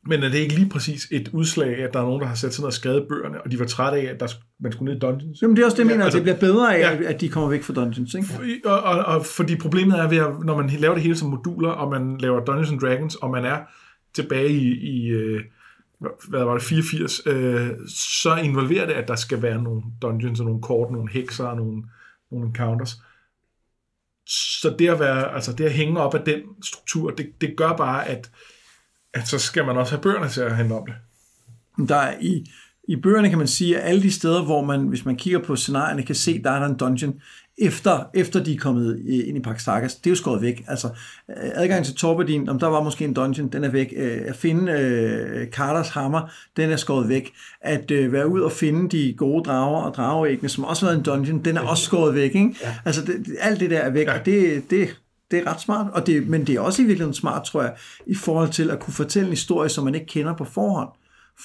[0.08, 2.53] Men er det ikke lige præcis et udslag, at der er nogen, der har sat
[2.53, 4.28] sig ned og skrevet bøgerne, og de var trætte af, at der,
[4.60, 5.41] man skulle ned i dungeons?
[5.41, 7.01] Jamen det er også det, jeg mener, altså- at det bliver bedre af, Ja.
[7.03, 7.14] ja.
[7.14, 8.14] at de kommer væk fra dungeons.
[8.14, 8.28] Ikke?
[8.66, 11.70] Og, og, og fordi problemet er, ved at, når man laver det hele som moduler,
[11.70, 13.58] og man laver Dungeons and Dragons, og man er
[14.14, 15.41] tilbage i, i øh,
[16.30, 20.45] hvad var det, 84, øh, så involverer det, at der skal være nogle dungeons og
[20.45, 21.84] nogle kort, nogle hekser og nogle,
[22.32, 23.01] nogle encounters.
[24.62, 27.74] Så det at, være, altså det at hænge op af den struktur, det, det gør
[27.74, 28.32] bare, at,
[29.18, 30.95] at så skal man også have bøgerne til at handle om det.
[31.89, 32.51] Der er i,
[32.88, 35.55] I bøgerne kan man sige, at alle de steder, hvor man, hvis man kigger på
[35.55, 37.22] scenarierne, kan se, der er der en dungeon,
[37.57, 39.95] efter, efter de er kommet ind i Pax Sagas.
[39.95, 40.63] Det er jo skåret væk.
[40.68, 40.88] Altså,
[41.30, 43.93] øh, adgang til Torbadin, om der var måske en dungeon, den er væk.
[43.95, 47.34] Øh, At finde øh, Carters hammer, den er skåret væk.
[47.61, 50.99] At øh, være ud og finde de gode drager og drageæggene, som også har været
[50.99, 52.36] en dungeon, den er også skåret væk.
[52.36, 52.55] Ikke?
[52.63, 52.76] Ja.
[52.86, 54.20] Altså, det, alt det der er væk, ja.
[54.20, 54.89] og det, det,
[55.32, 55.88] det er ret smart.
[55.93, 57.73] Og det, men det er også i virkeligheden smart, tror jeg,
[58.07, 60.89] i forhold til at kunne fortælle en historie, som man ikke kender på forhånd.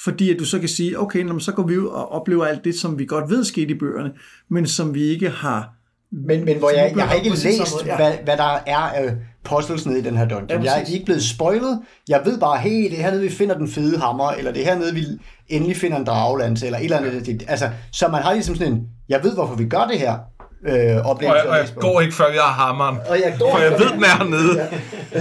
[0.05, 2.45] Fordi at du så kan sige, okay, nå, men så går vi ud og oplever
[2.45, 4.13] alt det, som vi godt ved skete i bøgerne,
[4.51, 5.75] men som vi ikke har
[6.13, 7.97] Men, men hvor jeg, jeg har ikke læst, måde, ja.
[7.97, 10.63] hvad, hvad der er af puzzles nede i den her dungeon.
[10.63, 11.81] Ja, jeg er ikke blevet spoilet.
[12.09, 14.67] Jeg ved bare, hey, det er hernede, vi finder den fede hammer, eller det er
[14.67, 15.05] hernede, vi
[15.49, 17.27] endelig finder en dragelans, eller et eller andet.
[17.27, 20.19] Det, altså, så man har ligesom sådan en, jeg ved, hvorfor vi gør det her,
[20.63, 21.39] øh, Og oplevelse.
[21.39, 22.99] jeg, og jeg går ikke, før jeg har hammeren.
[23.09, 24.53] og jeg går For jeg ved, den er hernede.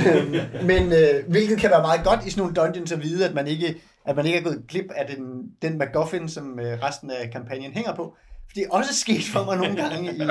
[0.71, 3.47] Men øh, hvilket kan være meget godt i sådan nogle dungeons at vide, at man
[3.47, 3.75] ikke,
[4.05, 7.71] at man ikke er gået glip af den, den MacGuffin, som øh, resten af kampagnen
[7.71, 8.15] hænger på.
[8.47, 10.21] For det er også sket for mig nogle gange i,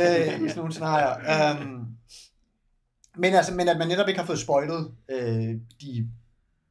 [0.00, 1.14] øh, i sådan nogle scenarier.
[1.52, 1.86] Um,
[3.16, 6.08] men, altså, men at man netop ikke har fået spoilet øh, de...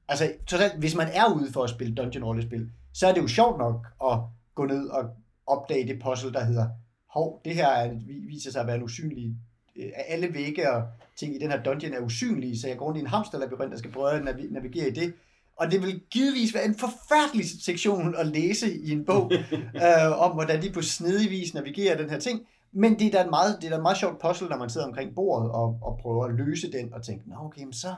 [0.08, 3.22] Altså, trods alt, hvis man er ude for at spille dungeon rollespil, så er det
[3.22, 4.20] jo sjovt nok at
[4.56, 5.04] gå ned og
[5.48, 6.68] opdage det puzzle, der hedder
[7.14, 9.36] hov, det her er, vi- viser sig at være en usynlig
[9.76, 12.98] øh, alle vægge og ting i den her dungeon er usynlige, så jeg går rundt
[12.98, 15.14] i en hamsterlabyrint og skal prøve at navi- navigere i det.
[15.56, 19.32] Og det vil givetvis være en forfærdelig sektion at læse i en bog,
[19.84, 22.42] øh, om hvordan de på snedig vis navigerer den her ting.
[22.72, 24.70] Men det er da et meget, det er da et meget sjovt puzzle, når man
[24.70, 27.96] sidder omkring bordet og, og prøver at løse den og tænker, nå okay, men så,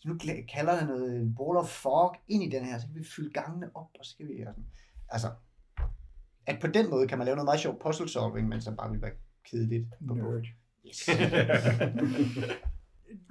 [0.00, 0.18] så nu
[0.54, 3.66] kalder jeg noget Wall of Fog ind i den her, så kan vi fylde gangene
[3.74, 4.34] op, og så kan vi...
[5.08, 5.28] Altså,
[6.46, 8.90] at på den måde kan man lave noget meget sjovt puzzle solving, men så bare
[8.90, 9.10] vil være
[9.50, 10.42] kedeligt på bord.
[10.86, 11.08] Yes.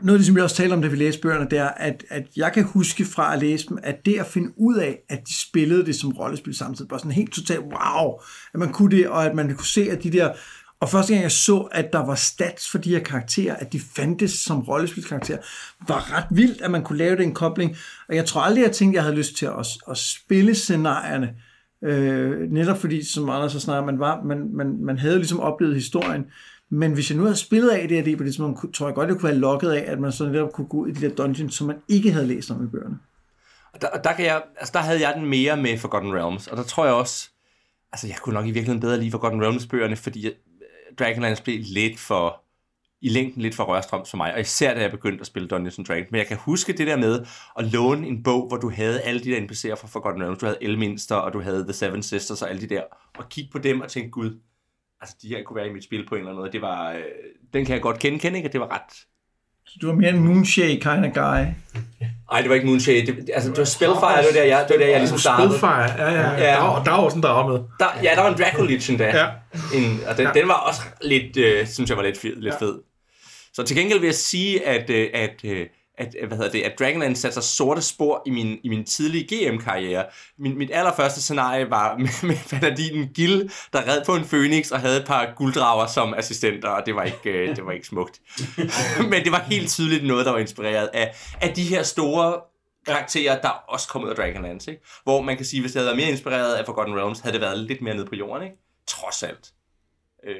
[0.03, 2.05] noget af det, som vi også taler om, da vi læste bøgerne, det er, at,
[2.09, 5.19] at jeg kan huske fra at læse dem, at det at finde ud af, at
[5.27, 8.19] de spillede det som rollespil samtidig, var sådan helt totalt wow,
[8.53, 10.33] at man kunne det, og at man kunne se, at de der
[10.81, 13.79] og første gang jeg så, at der var stats for de her karakterer, at de
[13.79, 15.37] fandtes som rollespilskarakterer,
[15.87, 17.75] var ret vildt, at man kunne lave den kobling.
[18.09, 21.35] Og jeg tror aldrig, jeg tænkte, jeg havde lyst til at, at spille scenarierne.
[21.83, 25.75] Øh, netop fordi, som Anders så snakket, man, var, man, man, man havde ligesom oplevet
[25.75, 26.25] historien.
[26.69, 29.09] Men hvis jeg nu havde spillet af det her på det tidspunkt, tror jeg godt,
[29.09, 31.15] jeg kunne have lukket af, at man så netop kunne gå ud i de der
[31.15, 32.99] dungeons, som man ikke havde læst om i bøgerne.
[33.73, 36.47] Og der, og der, kan jeg, altså der havde jeg den mere med Forgotten Realms,
[36.47, 37.29] og der tror jeg også,
[37.91, 40.33] altså jeg kunne nok i virkeligheden bedre lide Forgotten Realms bøgerne, fordi øh,
[40.99, 42.40] Dragonlance blev lidt for,
[43.01, 45.77] i længden lidt for rørstrøm for mig, og især da jeg begyndte at spille Dungeons
[45.77, 46.11] and Dragons.
[46.11, 47.25] Men jeg kan huske det der med
[47.59, 50.39] at låne en bog, hvor du havde alle de der NPC'er fra Forgotten Realms.
[50.39, 52.83] Du havde Elminster, og du havde The Seven Sisters og alle de der,
[53.17, 54.39] og kigge på dem og tænke, gud,
[55.01, 56.51] altså de her kunne være i mit spil på en eller anden måde.
[56.51, 57.03] Det var, øh,
[57.53, 58.47] den kan jeg godt kende, kende ikke?
[58.47, 59.05] At det var ret
[59.71, 61.45] så du var mere en Moonshade kind of guy?
[62.31, 63.05] Nej, det var ikke Moonshade.
[63.05, 65.49] Det, altså, det var Spellfire, det var der, jeg, det var der, jeg ligesom startede.
[65.49, 66.31] Spellfire, ja, ja.
[66.31, 66.55] ja.
[66.55, 67.59] Der, var, der var også en drage med.
[67.79, 69.05] Der, ja, der var en Draco Lich endda.
[69.05, 69.27] Ja.
[69.77, 70.31] En, og den, ja.
[70.39, 72.65] den var også lidt, øh, synes jeg var lidt, fed, lidt ja.
[72.65, 72.79] fed.
[73.53, 75.67] Så til gengæld vil jeg sige, at, øh, at øh,
[76.01, 79.27] at, hvad hedder det, at Dragonland satte sig sorte spor i min, i min tidlige
[79.49, 80.05] GM-karriere.
[80.37, 84.79] Min, mit allerførste scenarie var med, med Paladinen Gil, der red på en Phoenix og
[84.79, 88.21] havde et par gulddrager som assistenter, og det var ikke, øh, det var ikke smukt.
[89.11, 92.41] Men det var helt tydeligt noget, der var inspireret af, af de her store
[92.87, 94.71] karakterer, der også kom ud af Dragonlance.
[94.71, 94.83] Ikke?
[95.03, 97.41] Hvor man kan sige, hvis det havde været mere inspireret af Forgotten Realms, havde det
[97.41, 98.43] været lidt mere nede på jorden.
[98.43, 98.57] Ikke?
[98.87, 99.51] Trods alt.
[100.27, 100.35] Øh,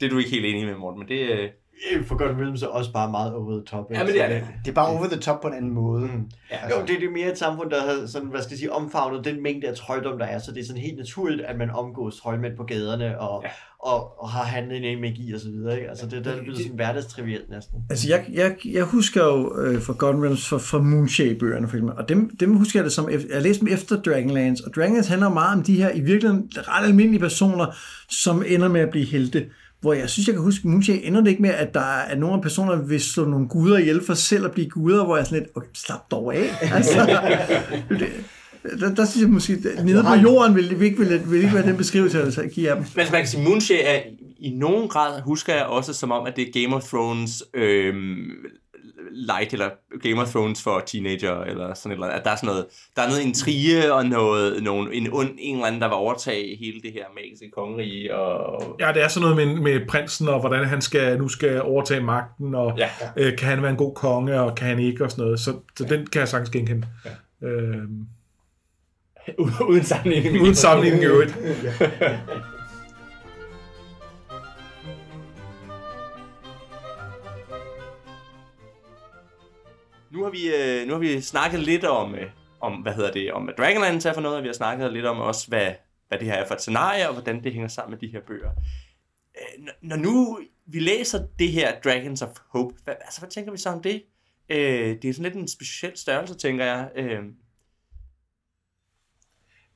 [0.00, 1.50] det er du ikke helt enig med, Morten, men det,
[1.92, 3.90] øh, Forgotten Realms er også bare meget over the top.
[3.90, 4.46] Ja, men det er det.
[4.64, 6.02] Det er bare over the top på en anden måde.
[6.02, 6.30] Mm.
[6.50, 6.80] Ja, altså.
[6.80, 9.24] Jo, det er det mere et samfund, der har sådan, hvad skal jeg sige, omfavnet
[9.24, 10.38] den mængde af trøjdom, der er.
[10.38, 13.50] Så det er sådan helt naturligt, at man omgås trøjmænd på gaderne og, ja.
[13.78, 15.76] og, og har handlet en magi og så videre.
[15.76, 15.88] Ikke?
[15.88, 17.78] Altså det, der er blevet sådan hverdagstrivielt næsten.
[17.90, 22.36] Altså jeg, jeg, jeg husker jo Forgotten Realms fra, fra Moonshade-bøgerne, for eksempel, og dem,
[22.36, 25.62] dem husker jeg det som, jeg læste dem efter Dragonlance, og Dragonlance handler meget om
[25.62, 27.66] de her i virkeligheden ret almindelige personer,
[28.08, 29.46] som ender med at blive helte
[29.82, 32.36] hvor jeg synes, jeg kan huske, Moonshade ender det ikke med, at der er nogle
[32.36, 35.24] af personer, vil slå nogle guder ihjel for selv at blive guder, hvor jeg er
[35.24, 36.50] sådan lidt, okay, slap dog af.
[36.74, 37.20] Altså,
[37.88, 41.42] det, der, der synes jeg måske, at nede på jorden vil, vil, ikke, vil, vil
[41.42, 42.84] ikke være den beskrivelse, jeg vil give af dem.
[42.96, 44.00] Men man kan sige, Moonshade er
[44.38, 47.94] i nogen grad, husker jeg også som om, at det er Game of Thrones øh,
[49.10, 49.70] light, eller
[50.02, 52.18] Game of Thrones for teenager, eller sådan et eller andet.
[52.18, 55.54] At der er sådan noget, der er noget intrige, og noget, nogen, en, ond, en
[55.54, 58.16] eller anden, der vil overtage hele det her magiske kongerige.
[58.16, 58.76] Og...
[58.80, 62.00] Ja, det er sådan noget med, med prinsen, og hvordan han skal, nu skal overtage
[62.00, 62.88] magten, og ja.
[63.16, 65.40] øh, kan han være en god konge, og kan han ikke, og sådan noget.
[65.40, 66.86] Så, så den kan jeg sagtens genkende.
[67.04, 67.48] Ja.
[67.48, 68.06] Øhm.
[69.70, 70.42] Uden sammenligning.
[70.42, 71.38] Uden sammenligning i øvrigt.
[80.12, 83.32] Nu har vi, øh, nu har vi snakket lidt om, øh, om, hvad hedder det,
[83.32, 85.72] om hvad Dragonlance er for noget, og vi har snakket lidt om også, hvad,
[86.08, 88.20] hvad det her er for et scenarie, og hvordan det hænger sammen med de her
[88.26, 88.50] bøger.
[89.36, 93.58] Øh, når nu vi læser det her Dragons of Hope, hvad, altså, hvad tænker vi
[93.58, 94.02] så om det?
[94.48, 96.90] Øh, det er sådan lidt en speciel størrelse, tænker jeg.
[96.96, 97.20] Øh.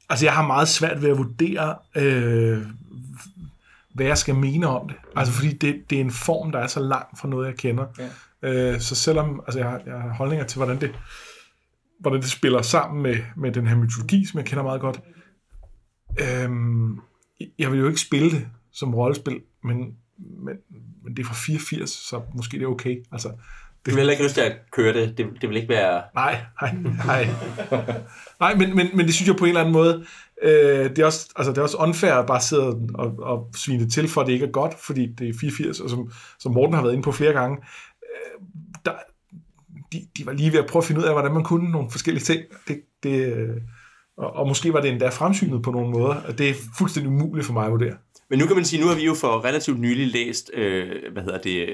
[0.08, 2.66] Altså, jeg har meget svært ved at vurdere, øh,
[3.94, 4.96] hvad jeg skal mene om det.
[5.16, 7.86] Altså, fordi det, det er en form, der er så langt fra noget, jeg kender.
[7.98, 8.08] Ja.
[8.46, 10.94] Øh, så selvom altså jeg, har, jeg har holdninger til, hvordan det,
[12.00, 15.00] hvordan det spiller sammen med, med den her mytologi, som jeg kender meget godt,
[16.20, 16.50] øh,
[17.58, 19.76] jeg vil jo ikke spille det som rollespil, men,
[20.18, 20.56] men,
[21.04, 23.04] men det er fra 84, så måske det er okay.
[23.12, 23.28] Altså,
[23.86, 25.18] det, du vil ikke lyst til at køre det.
[25.18, 26.02] Det, det vil ikke være...
[26.14, 26.74] Nej, nej,
[27.06, 27.28] nej.
[28.40, 30.06] nej, men, men, men det synes jeg på en eller anden måde,
[30.42, 33.84] øh, det, er også, altså, det er også unfair at bare sidde og, og svine
[33.84, 36.52] det til, for at det ikke er godt, fordi det er 84, og som, som
[36.52, 37.56] Morten har været inde på flere gange,
[39.92, 41.90] de, de var lige ved at prøve at finde ud af, hvordan man kunne nogle
[41.90, 42.42] forskellige ting.
[42.68, 43.48] Det, det,
[44.18, 47.46] og, og måske var det endda fremsynet på nogle måder, og det er fuldstændig umuligt
[47.46, 47.96] for mig at vurdere.
[48.30, 51.22] Men nu kan man sige, nu har vi jo for relativt nylig læst, øh, hvad
[51.22, 51.68] hedder det,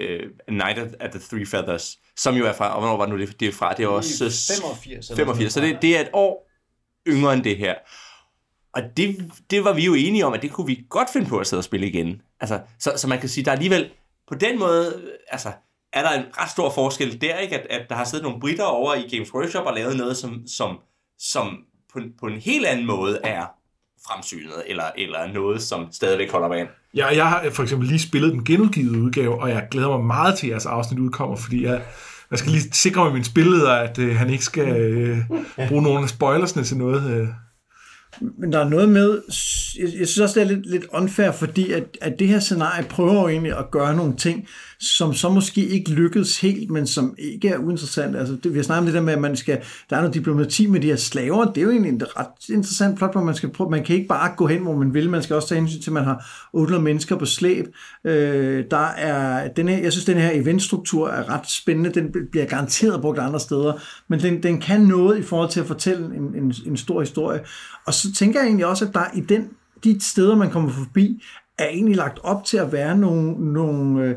[0.49, 3.27] uh, Night at the Three Feathers, som jo er fra, og hvornår var det nu
[3.41, 3.75] det er fra?
[3.75, 4.25] Det er også...
[4.59, 5.13] 85.
[5.17, 6.51] 85, så det, det er et år
[7.09, 7.75] yngre end det her.
[8.75, 11.39] Og det, det var vi jo enige om, at det kunne vi godt finde på
[11.39, 12.23] at sidde og spille igen.
[12.41, 13.91] Altså, så, så man kan sige, der er alligevel
[14.29, 15.49] på den måde, altså,
[15.93, 17.61] er der en ret stor forskel der, ikke?
[17.61, 20.43] At, at der har siddet nogle britter over i Games Workshop og lavet noget, som,
[20.47, 20.79] som,
[21.19, 21.59] som
[21.93, 23.47] på, på en helt anden måde er
[24.07, 26.69] fremsynet, eller, eller noget, som stadigvæk holder vand.
[26.95, 30.39] Ja, jeg har for eksempel lige spillet den genudgivede udgave, og jeg glæder mig meget
[30.39, 31.83] til, at jeres afsnit udkommer, fordi jeg,
[32.31, 35.19] jeg skal lige sikre mig min spilleder, at øh, han ikke skal øh,
[35.69, 37.11] bruge nogle af spoilersne til noget.
[37.11, 37.29] Øh.
[38.39, 39.23] Men der er noget med,
[39.79, 42.85] jeg, jeg synes også, det er lidt, lidt unfair, fordi at, at det her scenarie
[42.85, 44.49] prøver jo egentlig at gøre nogle ting,
[44.83, 48.17] som så måske ikke lykkedes helt, men som ikke er uinteressant.
[48.17, 49.59] Altså, det, vi har snakket om det der med, at man skal,
[49.91, 51.45] der er noget diplomati med de her slaver.
[51.45, 54.09] Det er jo egentlig en ret interessant plot, hvor man skal prøve, man kan ikke
[54.09, 55.11] bare gå hen, hvor man vil.
[55.11, 57.67] Man skal også tage hensyn til, at man har 800 mennesker på slæb.
[58.05, 61.91] Øh, der er, den her, jeg synes, den her eventstruktur er ret spændende.
[61.91, 63.73] Den bliver garanteret brugt andre steder,
[64.09, 67.41] men den, den kan noget i forhold til at fortælle en, en, en stor historie.
[67.87, 69.49] Og så tænker jeg egentlig også, at der i den,
[69.85, 71.23] de steder, man kommer forbi,
[71.59, 74.15] er egentlig lagt op til at være nogle, nogle øh,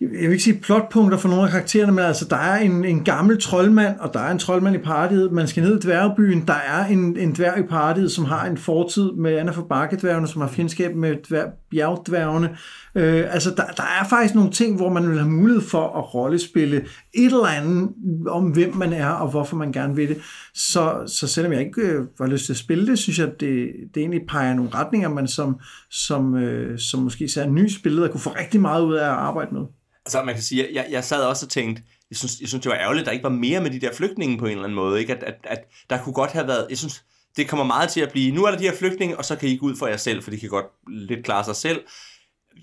[0.00, 3.04] jeg vil ikke sige plotpunkter for nogle af karaktererne, men altså, der er en, en
[3.04, 5.32] gammel troldmand, og der er en troldmand i partiet.
[5.32, 6.44] Man skal ned i dværgebyen.
[6.46, 10.28] Der er en, en dværg i partiet, som har en fortid med Anna for Bakkedværgene,
[10.28, 12.56] som har fjendskab med dværg, bjergdværgene.
[12.94, 16.14] Øh, altså, der, der er faktisk nogle ting, hvor man vil have mulighed for at
[16.14, 16.76] rollespille
[17.14, 17.88] et eller andet
[18.26, 20.18] om, hvem man er, og hvorfor man gerne vil det.
[20.54, 23.40] Så, så selvom jeg ikke øh, var lyst til at spille det, synes jeg, at
[23.40, 27.68] det, det egentlig peger nogle retninger, man som, som, øh, som måske ser en ny
[27.68, 29.62] spiller, der kunne få rigtig meget ud af at arbejde med.
[30.06, 32.70] Altså, man kan sige, jeg, jeg sad også og tænkte, jeg synes, jeg synes, det
[32.70, 34.76] var ærgerligt, at der ikke var mere med de der flygtninge på en eller anden
[34.76, 35.00] måde.
[35.00, 35.14] Ikke?
[35.14, 35.58] At, at, at
[35.90, 37.04] der kunne godt have været, jeg synes,
[37.36, 39.48] det kommer meget til at blive, nu er der de her flygtninge, og så kan
[39.48, 41.82] I ikke ud for jer selv, for de kan godt lidt klare sig selv.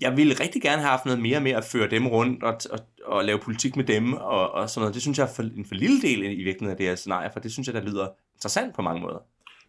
[0.00, 2.78] Jeg ville rigtig gerne have haft noget mere med at føre dem rundt og, og,
[3.04, 4.94] og lave politik med dem og, og sådan noget.
[4.94, 7.30] Det synes jeg er for, en for lille del i virkeligheden af det her scenarie,
[7.32, 9.18] for det synes jeg, der lyder interessant på mange måder.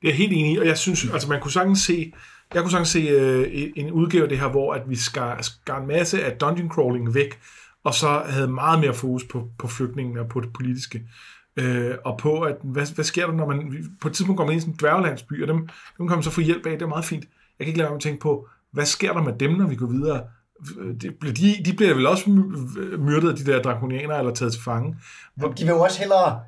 [0.01, 2.13] Det er helt enig og jeg synes, altså man kunne sagtens se,
[2.53, 5.81] jeg kunne sagtens se øh, en udgave af det her, hvor at vi skar, skar
[5.81, 7.39] en masse af dungeon crawling væk,
[7.83, 11.03] og så havde meget mere fokus på, på flygtningen og på det politiske.
[11.59, 14.57] Øh, og på, at hvad, hvad sker der, når man på et tidspunkt kommer ind
[14.57, 15.57] i sådan en dværgelandsby, og dem,
[15.97, 17.23] dem kan man så få hjælp af, det er meget fint.
[17.59, 19.75] Jeg kan ikke lade mig at tænke på, hvad sker der med dem, når vi
[19.75, 20.23] går videre?
[20.79, 22.29] Øh, de, de, de bliver vel også
[22.99, 24.95] myrdet af de der drakonianer, eller taget til fange.
[25.35, 25.47] Hvor...
[25.47, 26.39] De vil jo også hellere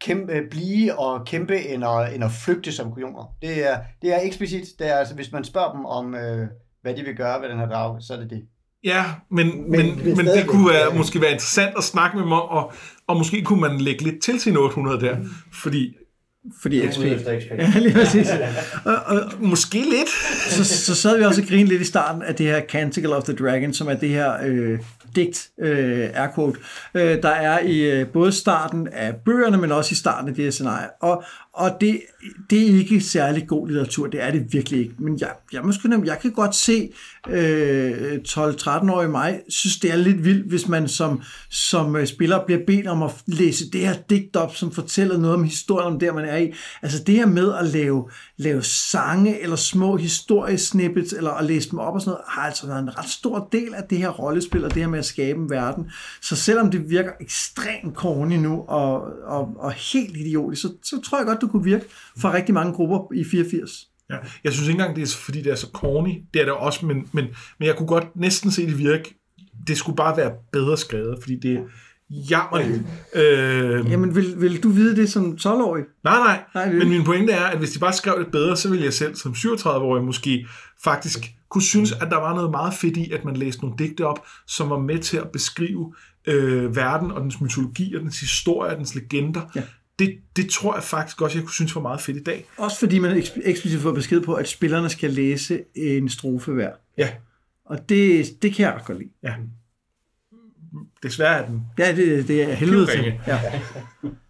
[0.00, 3.34] kæmpe, blive og kæmpe, end at, end at flygte som kujoner.
[3.42, 4.64] Det er, det er eksplicit.
[4.78, 6.46] Det er, altså, hvis man spørger dem om, øh,
[6.82, 8.42] hvad de vil gøre ved den her drag, så er det det.
[8.84, 12.32] Ja, men, men, men, men det kunne være, måske være interessant at snakke med dem
[12.32, 12.72] om, og,
[13.06, 15.16] og måske kunne man lægge lidt til sin 800 der,
[15.52, 15.94] fordi
[16.60, 17.00] fordi XP.
[17.00, 18.30] Ja, lige præcis.
[18.84, 20.08] Og, og, måske lidt.
[20.56, 23.24] Så, så sad vi også og grinede lidt i starten af det her Canticle of
[23.24, 24.78] the Dragon, som er det her øh,
[25.16, 26.58] digt, øh, quote,
[26.94, 30.44] øh, der er i øh, både starten af bøgerne, men også i starten af det
[30.44, 30.88] her scenarie.
[31.00, 31.24] Og,
[31.58, 32.00] og det,
[32.50, 34.94] det er ikke særlig god litteratur, det er det virkelig ikke.
[34.98, 36.90] Men jeg, jeg, måske, jeg kan godt se
[37.28, 42.60] øh, 12-13-årige mig, synes det er lidt vildt, hvis man som, som øh, spiller bliver
[42.66, 46.12] bedt om at læse det her digt op, som fortæller noget om historien om der,
[46.12, 46.52] man er i.
[46.82, 51.78] Altså det her med at lave, lave sange eller små historiesnippets, eller at læse dem
[51.78, 54.64] op og sådan noget, har altså været en ret stor del af det her rollespil,
[54.64, 55.90] og det her med at skabe en verden.
[56.22, 61.18] Så selvom det virker ekstremt corny nu, og, og, og helt idiotisk, så, så tror
[61.18, 61.84] jeg godt, du kunne virke
[62.20, 63.88] for rigtig mange grupper i 84.
[64.10, 66.22] Ja, jeg synes ikke engang, det er fordi, det er så corny.
[66.34, 67.26] Det er det også, men, men,
[67.58, 69.14] men jeg kunne godt næsten se det virke.
[69.66, 71.60] Det skulle bare være bedre skrevet, fordi det er
[72.10, 72.82] jammerligt.
[73.14, 75.84] Øh, Jamen, vil, vil du vide det som 12-årig?
[76.04, 76.40] Nej, nej.
[76.54, 78.92] nej men min pointe er, at hvis de bare skrev det bedre, så ville jeg
[78.92, 80.46] selv som 37-årig måske
[80.84, 84.06] faktisk kunne synes, at der var noget meget fedt i, at man læste nogle digte
[84.06, 85.94] op, som var med til at beskrive
[86.26, 89.40] øh, verden og dens mytologi og dens historie og dens legender.
[89.56, 89.62] Ja
[89.98, 92.44] det, det tror jeg faktisk også, jeg kunne synes var meget fedt i dag.
[92.56, 96.70] Også fordi man eksplicit får besked på, at spillerne skal læse en strofe hver.
[96.98, 97.10] Ja.
[97.64, 99.10] Og det, det kan jeg ret godt lide.
[99.22, 99.34] Ja.
[101.02, 101.62] Desværre er den.
[101.78, 103.20] Ja, det, det er helvede til.
[103.26, 103.40] Ja.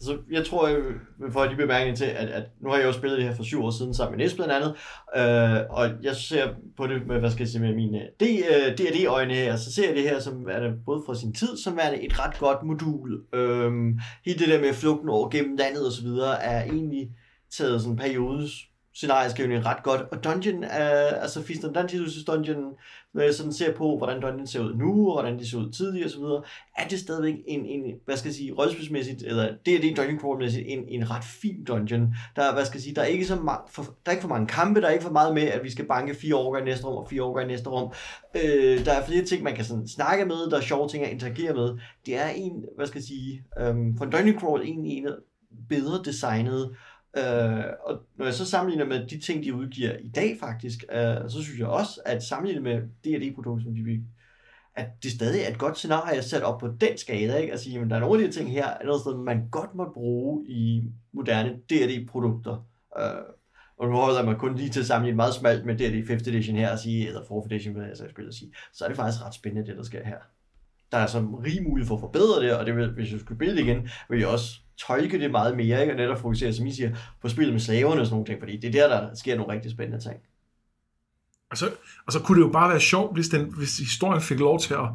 [0.00, 0.82] Altså, jeg tror, jeg
[1.30, 3.62] får lige bemærkning til, at, at nu har jeg jo spillet det her for syv
[3.64, 4.70] år siden sammen med Nis blandt andet,
[5.16, 9.38] øh, og jeg ser på det med, hvad skal jeg sige, med mine D&D-øjne øh,
[9.38, 11.90] her, så ser jeg det her som er det både fra sin tid, som er
[12.00, 13.24] et ret godt modul.
[13.34, 13.72] Øh,
[14.24, 17.10] hele det der med flugten over gennem landet og så videre, er egentlig
[17.56, 18.52] taget sådan en periodes
[18.96, 20.00] scenarieskrivning ret godt.
[20.00, 22.74] Og Dungeon, er, altså Feast and Dungeons Dungeon,
[23.14, 25.70] når jeg sådan ser på, hvordan Dungeon ser ud nu, og hvordan de så ud
[25.70, 26.22] tidligere osv.,
[26.76, 30.18] er det stadigvæk en, en hvad skal jeg sige, rollespilsmæssigt, eller det er det Dungeon
[30.20, 32.14] Crawl-mæssigt, en, en ret fin dungeon.
[32.36, 34.28] Der hvad skal jeg sige, der er ikke så mange, for, der er ikke for
[34.28, 36.64] mange kampe, der er ikke for meget med, at vi skal banke fire orker i
[36.64, 37.92] næste rum, og fire orker i næste rum.
[38.34, 41.12] Øh, der er flere ting, man kan sådan snakke med, der er sjove ting at
[41.12, 41.78] interagere med.
[42.06, 45.08] Det er en, hvad skal jeg sige, øhm, for Dungeon Crawl egentlig en
[45.68, 46.76] bedre designet,
[47.16, 51.30] Øh, og når jeg så sammenligner med de ting, de udgiver i dag faktisk, øh,
[51.30, 54.02] så synes jeg også, at sammenlignet med D&D-produkter, som de vil,
[54.74, 57.52] at det stadig er et godt scenarie sat op på den skala, ikke?
[57.52, 60.46] Altså, jamen, der er nogle af de ting her, noget sted, man godt må bruge
[60.48, 62.66] i moderne D&D-produkter.
[62.98, 63.04] Øh,
[63.78, 66.56] og nu holder man kun lige til at sammenligne meget smalt med D&D 5th edition
[66.56, 69.34] her, og sige, eller 4th edition, hvad jeg skal sige, så er det faktisk ret
[69.34, 70.18] spændende, det der sker her.
[70.92, 73.38] Der er så rig mulighed for at forbedre det, og det vil, hvis jeg skulle
[73.38, 75.92] spille det igen, vil jeg også tolke det meget mere, ikke?
[75.92, 78.56] og netop fokusere, som I siger, på spillet med slaverne og sådan nogle ting, fordi
[78.56, 80.16] det er der, der sker nogle rigtig spændende ting.
[81.50, 81.70] Og så,
[82.06, 84.74] og så kunne det jo bare være sjovt, hvis, den, hvis historien fik lov til
[84.74, 84.88] at,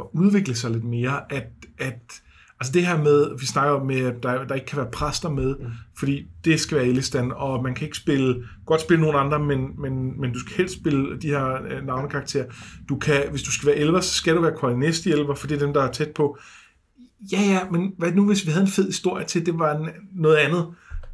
[0.00, 2.22] at udvikle sig lidt mere, at, at
[2.60, 5.56] altså det her med, vi snakker med, at der, der ikke kan være præster med,
[5.56, 5.66] mm.
[5.98, 9.80] fordi det skal være Elistan, og man kan ikke spille, godt spille nogen andre, men,
[9.80, 12.46] men, men du skal helst spille de her øh, navnekarakterer.
[12.88, 15.54] Du kan, hvis du skal være elver, så skal du være koordinæst elver, for det
[15.54, 16.38] er dem, der er tæt på.
[17.32, 19.88] Ja, ja, men hvad nu, hvis vi havde en fed historie til, det var en,
[20.14, 20.66] noget andet?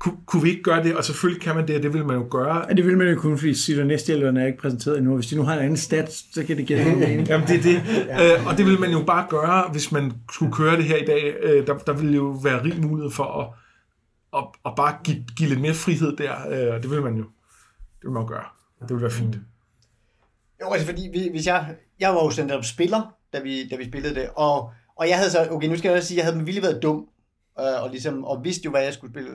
[0.03, 0.97] Kunne, kunne vi ikke gøre det?
[0.97, 2.67] Og selvfølgelig kan man det, og det vil man jo gøre.
[2.69, 5.15] Ja, det vil man jo kun, fordi Sitter Næsthjælperne er ikke præsenteret endnu.
[5.15, 7.29] Hvis de nu har en anden stat, så kan det give helt mening.
[7.29, 8.07] Jamen, det er det.
[8.07, 8.35] ja.
[8.35, 11.05] øh, og det vil man jo bare gøre, hvis man skulle køre det her i
[11.05, 11.35] dag.
[11.43, 13.49] Øh, der, der ville jo være rig mulighed for at,
[14.39, 16.49] at, at bare give, give lidt mere frihed der.
[16.49, 17.25] Øh, det vil man jo.
[17.99, 18.45] Det vil man jo gøre.
[18.81, 19.37] Det vil være fint.
[20.61, 23.85] Jo, altså fordi vi, hvis jeg, jeg var jo op spiller, da vi, da vi
[23.85, 26.37] spillede det, og, og jeg havde så, okay, nu skal jeg også sige, jeg havde
[26.37, 27.09] med vilje været dum,
[27.61, 29.31] øh, og, ligesom, og vidste jo, hvad jeg skulle spille,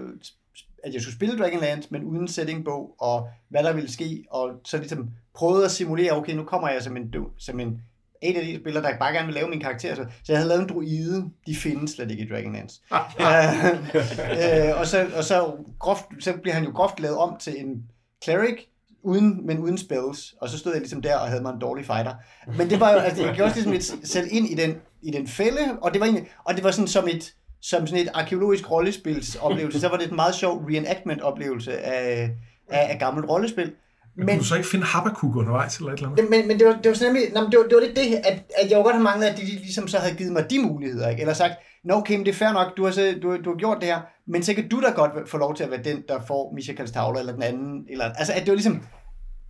[0.83, 4.77] at jeg skulle spille Dragonlance, men uden settingbog, og hvad der ville ske, og så
[4.77, 7.81] ligesom prøvede at simulere, okay, nu kommer jeg som en, som en
[8.21, 9.95] en af de spillere, der bare gerne vil lave min karakter.
[9.95, 12.81] Så, så jeg havde lavet en druide, de findes slet ikke i Dragonlance.
[12.91, 14.69] Ah, ja.
[14.69, 17.83] øh, og så, og så, groft, så bliver han jo groft lavet om til en
[18.23, 18.57] cleric,
[19.03, 21.85] uden, men uden spells, og så stod jeg ligesom der og havde mig en dårlig
[21.85, 22.13] fighter.
[22.57, 25.11] Men det var jo, altså, jeg gjorde også ligesom et, selv ind i den, i
[25.11, 28.11] den fælde, og det var egentlig, og det var sådan som et, som sådan et
[28.13, 32.31] arkeologisk rollespilsoplevelse, så var det et meget sjov reenactment-oplevelse af,
[32.69, 33.73] af, af gammelt rollespil.
[34.15, 36.29] Men, men kunne du så ikke finde Habakkuk undervejs eller et eller andet?
[36.29, 38.15] Men, men det var, det var sådan nemlig, nej, det var, det var lidt det,
[38.15, 40.59] at, at jeg jo godt have manglet, at de ligesom så havde givet mig de
[40.59, 41.21] muligheder, ikke?
[41.21, 41.53] eller sagt,
[41.83, 43.87] nå okay, men det er fair nok, du har, så, du, du har gjort det
[43.87, 46.53] her, men så kan du da godt få lov til at være den, der får
[46.55, 48.81] Michakals tavle, eller den anden, eller, altså at det var ligesom,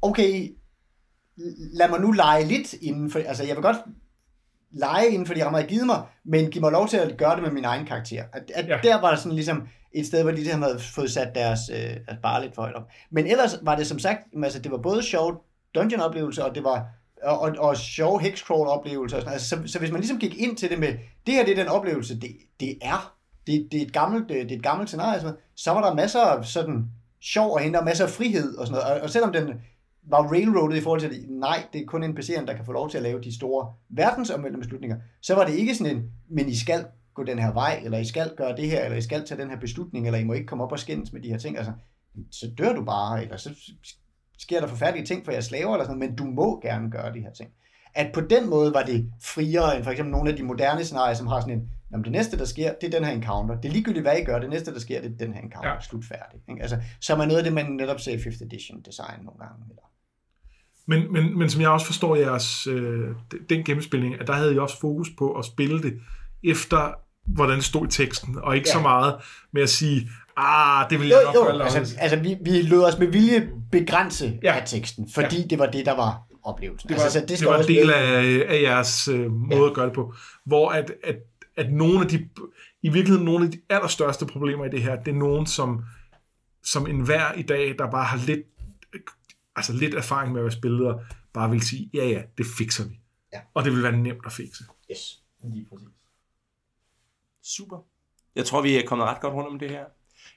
[0.01, 0.49] okay,
[1.73, 3.77] lad mig nu lege lidt inden for, altså jeg vil godt
[4.71, 7.35] lege inden for de rammer, jeg givet mig, men giv mig lov til at gøre
[7.35, 8.23] det med min egen karakter.
[8.33, 8.77] At, at ja.
[8.83, 12.17] der var der sådan ligesom et sted, hvor de ligesom havde fået sat deres, øh,
[12.23, 12.87] bare lidt for højt op.
[13.11, 15.37] Men ellers var det som sagt, altså det var både sjovt
[15.75, 16.85] dungeon-oplevelser, og det var
[17.23, 19.29] og, og, og sjove hexcrawl-oplevelser.
[19.29, 20.93] Altså, så, så hvis man ligesom gik ind til det med,
[21.27, 23.13] det her det er den oplevelse, det, det er.
[23.47, 26.21] Det, det, er et gammelt, det, det er et gammelt scenarie, så var der masser
[26.21, 26.85] af sådan
[27.21, 28.95] sjov at hente, og masser af frihed og sådan noget.
[28.95, 29.53] Og, og selvom den
[30.09, 32.89] var railroadet i forhold til, at nej, det er kun NPC'erne, der kan få lov
[32.89, 36.55] til at lave de store verdensomvæltende beslutninger, så var det ikke sådan en, men I
[36.55, 39.41] skal gå den her vej, eller I skal gøre det her, eller I skal tage
[39.41, 41.57] den her beslutning, eller I må ikke komme op og skændes med de her ting.
[41.57, 41.71] Altså,
[42.31, 43.49] så dør du bare, eller så
[44.37, 47.19] sker der forfærdelige ting for jeres slaver, eller sådan men du må gerne gøre de
[47.19, 47.49] her ting.
[47.95, 51.13] At på den måde var det friere end for eksempel nogle af de moderne scenarier,
[51.13, 53.55] som har sådan en, jamen det næste, der sker, det er den her encounter.
[53.55, 55.69] Det er ligegyldigt, hvad I gør, det næste, der sker, det er den her encounter.
[55.69, 55.79] Ja.
[55.79, 56.43] Slutfærdigt.
[56.49, 56.61] Ikke?
[56.61, 59.65] Altså, som er noget af det, man netop ser i 5th edition design nogle gange.
[59.69, 59.81] Eller
[60.87, 63.09] men, men, men som jeg også forstår jeres, øh,
[63.49, 65.99] den gennemspilning, at der havde I også fokus på at spille det
[66.43, 66.91] efter,
[67.25, 68.73] hvordan det stod i teksten, og ikke ja.
[68.73, 69.15] så meget
[69.53, 72.83] med at sige, ah, det vil jeg jo, nok jo, altså, altså, vi, vi lød
[72.83, 74.55] os med vilje begrænse ja.
[74.55, 75.47] af teksten, fordi ja.
[75.49, 76.89] det var det, der var oplevelsen.
[76.89, 79.67] Det var, altså, så det, det var en del af, af jeres øh, måde ja.
[79.67, 80.13] at gøre det på,
[80.45, 81.15] hvor at, at,
[81.57, 82.29] at nogle af de,
[82.83, 85.83] i virkeligheden nogle af de allerstørste problemer i det her, det er nogen, som,
[86.63, 88.41] som enhver i dag, der bare har lidt
[89.57, 90.99] altså lidt erfaring med at være spilleder,
[91.33, 92.99] bare vil sige, ja ja, det fikser vi.
[93.33, 93.39] Ja.
[93.53, 94.63] Og det vil være nemt at fikse.
[94.91, 95.87] Yes, lige præcis.
[97.43, 97.77] Super.
[98.35, 99.85] Jeg tror, vi er kommet ret godt rundt om det her.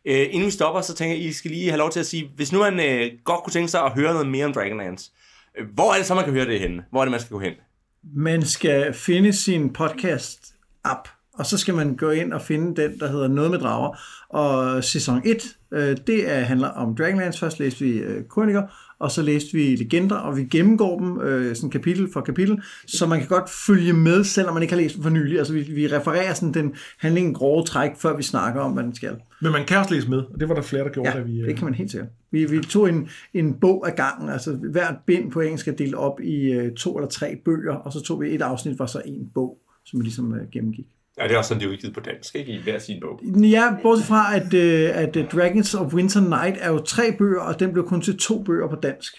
[0.05, 2.31] Øh, inden vi stopper, så tænker jeg, I skal lige have lov til at sige,
[2.37, 5.11] hvis nu man øh, godt kunne tænke sig at høre noget mere om Dragonlance,
[5.59, 6.85] øh, hvor er det så, man kan høre det henne?
[6.91, 7.55] Hvor er det, man skal gå hen?
[8.03, 13.09] Man skal finde sin podcast-app, og så skal man gå ind og finde den, der
[13.09, 13.99] hedder Noget med Drager.
[14.28, 17.38] Og sæson 1, øh, det er, handler om Dragonlance.
[17.38, 18.62] Først læste vi øh, Kroniker,
[18.99, 23.07] og så læste vi Legender, og vi gennemgår dem øh, sådan kapitel for kapitel, så
[23.07, 25.38] man kan godt følge med, selvom man ikke har læst dem for nylig.
[25.38, 28.95] Altså vi, vi refererer sådan den handling grove træk, før vi snakker om, hvad den
[28.95, 29.16] skal.
[29.43, 31.22] Men man kan også læse med, og det var der flere, der gjorde, ja, da
[31.22, 31.41] vi...
[31.41, 31.49] Øh...
[31.49, 32.09] det kan man helt sikkert.
[32.30, 35.95] Vi, vi tog en, en bog af gangen, altså hvert bind på engelsk er delt
[35.95, 39.03] op i øh, to eller tre bøger, og så tog vi et afsnit, var så
[39.05, 40.86] en bog, som vi ligesom øh, gennemgik.
[41.21, 42.53] Ja, det er også sådan, det er udgivet på dansk, ikke?
[42.53, 43.21] I hver sin bog.
[43.25, 47.41] Ja, bortset fra, at, uh, at uh, Dragons of Winter Night er jo tre bøger,
[47.41, 49.14] og den blev kun til to bøger på dansk.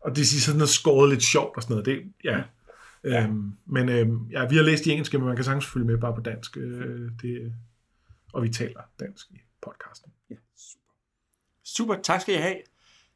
[0.00, 1.86] Og det siger sådan noget skåret lidt sjovt og sådan noget.
[1.86, 2.42] Det, ja.
[3.04, 3.24] ja.
[3.24, 5.98] Øhm, men øhm, ja, vi har læst de engelske, men man kan sagtens følge med
[5.98, 6.56] bare på dansk.
[6.56, 7.52] Øh, det,
[8.32, 10.12] og vi taler dansk i podcasten.
[10.30, 10.34] Ja.
[10.56, 10.92] Super.
[11.64, 12.56] Super, tak skal I have.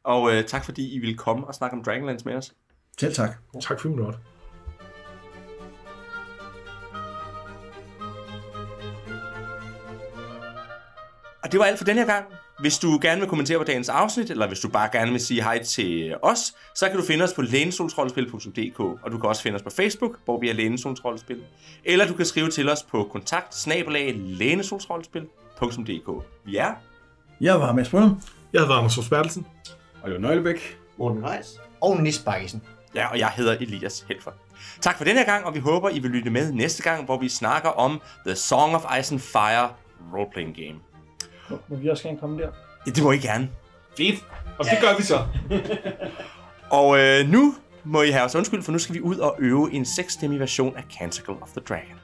[0.04, 2.54] Og øh, tak fordi I ville komme og snakke om Dragonlance med os.
[2.98, 3.30] Selv tak.
[3.62, 4.18] Tak for minutter.
[11.46, 12.24] Og det var alt for denne her gang.
[12.60, 15.42] Hvis du gerne vil kommentere på dagens afsnit, eller hvis du bare gerne vil sige
[15.42, 19.56] hej til os, så kan du finde os på lænesolsrollespil.dk, og du kan også finde
[19.56, 21.42] os på Facebook, hvor vi er Lænesolsrollespil.
[21.84, 23.54] Eller du kan skrive til os på kontakt
[26.44, 26.74] Vi er...
[27.40, 28.20] Jeg var Mads Brønum.
[28.52, 29.46] Jeg hedder Anders Forsbergelsen.
[30.02, 30.78] Og var Nøglebæk.
[30.98, 31.60] Morten Reis.
[31.80, 32.62] Og Nis Bakkesen.
[32.94, 34.30] Ja, og jeg hedder Elias Helfer.
[34.80, 37.18] Tak for denne her gang, og vi håber, I vil lytte med næste gang, hvor
[37.18, 39.68] vi snakker om The Song of Ice and Fire
[40.12, 40.85] roleplaying game.
[41.50, 42.48] Må- Må vi også gerne komme der?
[42.86, 43.50] Ja, det må I gerne.
[43.96, 44.24] Fedt.
[44.58, 45.26] Og det gør vi så.
[46.80, 49.72] Og øh, nu må I have os undskyld, for nu skal vi ud og øve
[49.72, 51.96] en 6 version af Canticle of the Dragon.